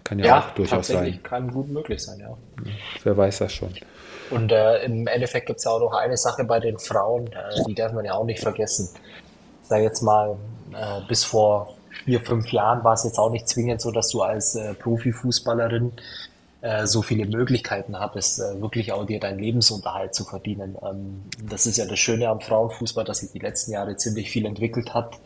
[0.06, 1.20] Kann ja, ja auch durchaus sein.
[1.22, 2.36] Kann gut möglich sein, ja.
[3.04, 3.70] Wer weiß das schon.
[4.32, 7.76] Und äh, im Endeffekt gibt es auch noch eine Sache bei den Frauen, äh, die
[7.76, 8.90] darf man ja auch nicht vergessen.
[9.64, 10.38] Sage jetzt mal,
[10.74, 11.76] äh, bis vor
[12.06, 15.92] vier, fünf Jahren war es jetzt auch nicht zwingend so, dass du als äh, Profifußballerin
[16.62, 20.78] äh, so viele Möglichkeiten hattest, äh, wirklich auch dir deinen Lebensunterhalt zu verdienen.
[20.84, 24.46] Ähm, das ist ja das Schöne am Frauenfußball, dass sich die letzten Jahre ziemlich viel
[24.46, 25.20] entwickelt hat.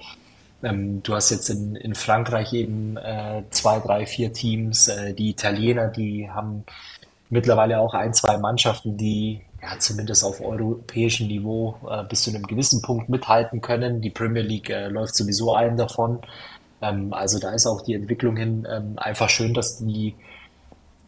[0.64, 4.90] Ähm, du hast jetzt in, in Frankreich eben äh, zwei, drei, vier Teams.
[5.18, 6.64] Die Italiener, die haben
[7.36, 12.44] mittlerweile auch ein, zwei Mannschaften, die ja, zumindest auf europäischem Niveau äh, bis zu einem
[12.44, 14.02] gewissen Punkt mithalten können.
[14.02, 16.20] Die Premier League äh, läuft sowieso einen davon.
[16.82, 20.16] Ähm, also da ist auch die Entwicklung hin ähm, einfach schön, dass die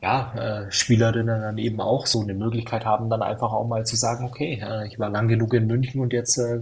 [0.01, 3.95] ja, äh, Spielerinnen dann eben auch so eine Möglichkeit haben, dann einfach auch mal zu
[3.95, 6.59] sagen, okay, äh, ich war lang genug in München und jetzt, äh,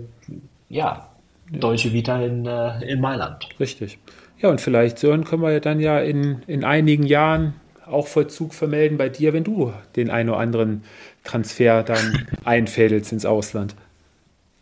[0.69, 1.09] ja,
[1.51, 3.47] Deutsche Vita in, äh, in Mailand.
[3.59, 3.99] Richtig.
[4.39, 7.53] Ja, und vielleicht, Sören, können wir dann ja in, in einigen Jahren
[7.87, 10.83] auch Vollzug vermelden bei dir, wenn du den einen oder anderen
[11.23, 13.75] Transfer dann einfädelst ins Ausland.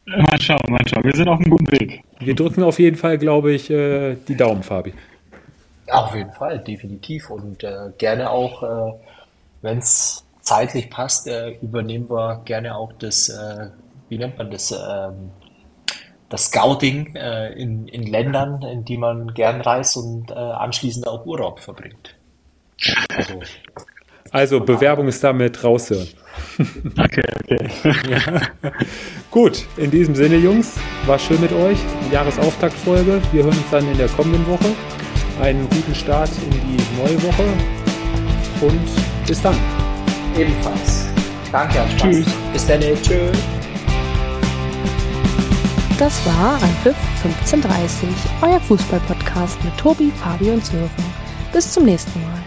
[0.05, 1.03] Mal schauen, mal schauen.
[1.03, 2.03] Wir sind auf einem guten Weg.
[2.19, 4.93] Wir drücken auf jeden Fall, glaube ich, äh, die Daumen, Fabi.
[5.89, 7.29] Auf jeden Fall, definitiv.
[7.29, 8.93] Und äh, gerne auch, äh,
[9.61, 13.69] wenn es zeitlich passt, äh, übernehmen wir gerne auch das, äh,
[14.09, 15.31] wie nennt man das, ähm,
[16.29, 21.59] das Scouting äh, in, in Ländern, in die man gern reist und anschließend auch Urlaub
[21.59, 22.15] verbringt.
[23.15, 23.39] Also,
[24.31, 25.91] also Bewerbung ist damit raus.
[26.97, 27.69] Okay, okay.
[28.09, 28.41] ja.
[29.31, 31.77] Gut, in diesem Sinne, Jungs, war schön mit euch.
[32.11, 33.21] Jahresauftaktfolge.
[33.31, 34.75] Wir hören uns dann in der kommenden Woche.
[35.41, 37.43] Einen guten Start in die neue Woche
[38.61, 39.57] und bis dann.
[40.37, 41.07] Ebenfalls.
[41.51, 42.25] Danke, hat Tschüss.
[42.51, 42.81] Bis dann.
[42.81, 43.37] Tschüss.
[45.99, 48.09] Das war Anpfiff 1530,
[48.41, 50.89] euer Fußballpodcast mit Tobi, Fabi und Sören.
[51.53, 52.42] Bis zum nächsten Mal.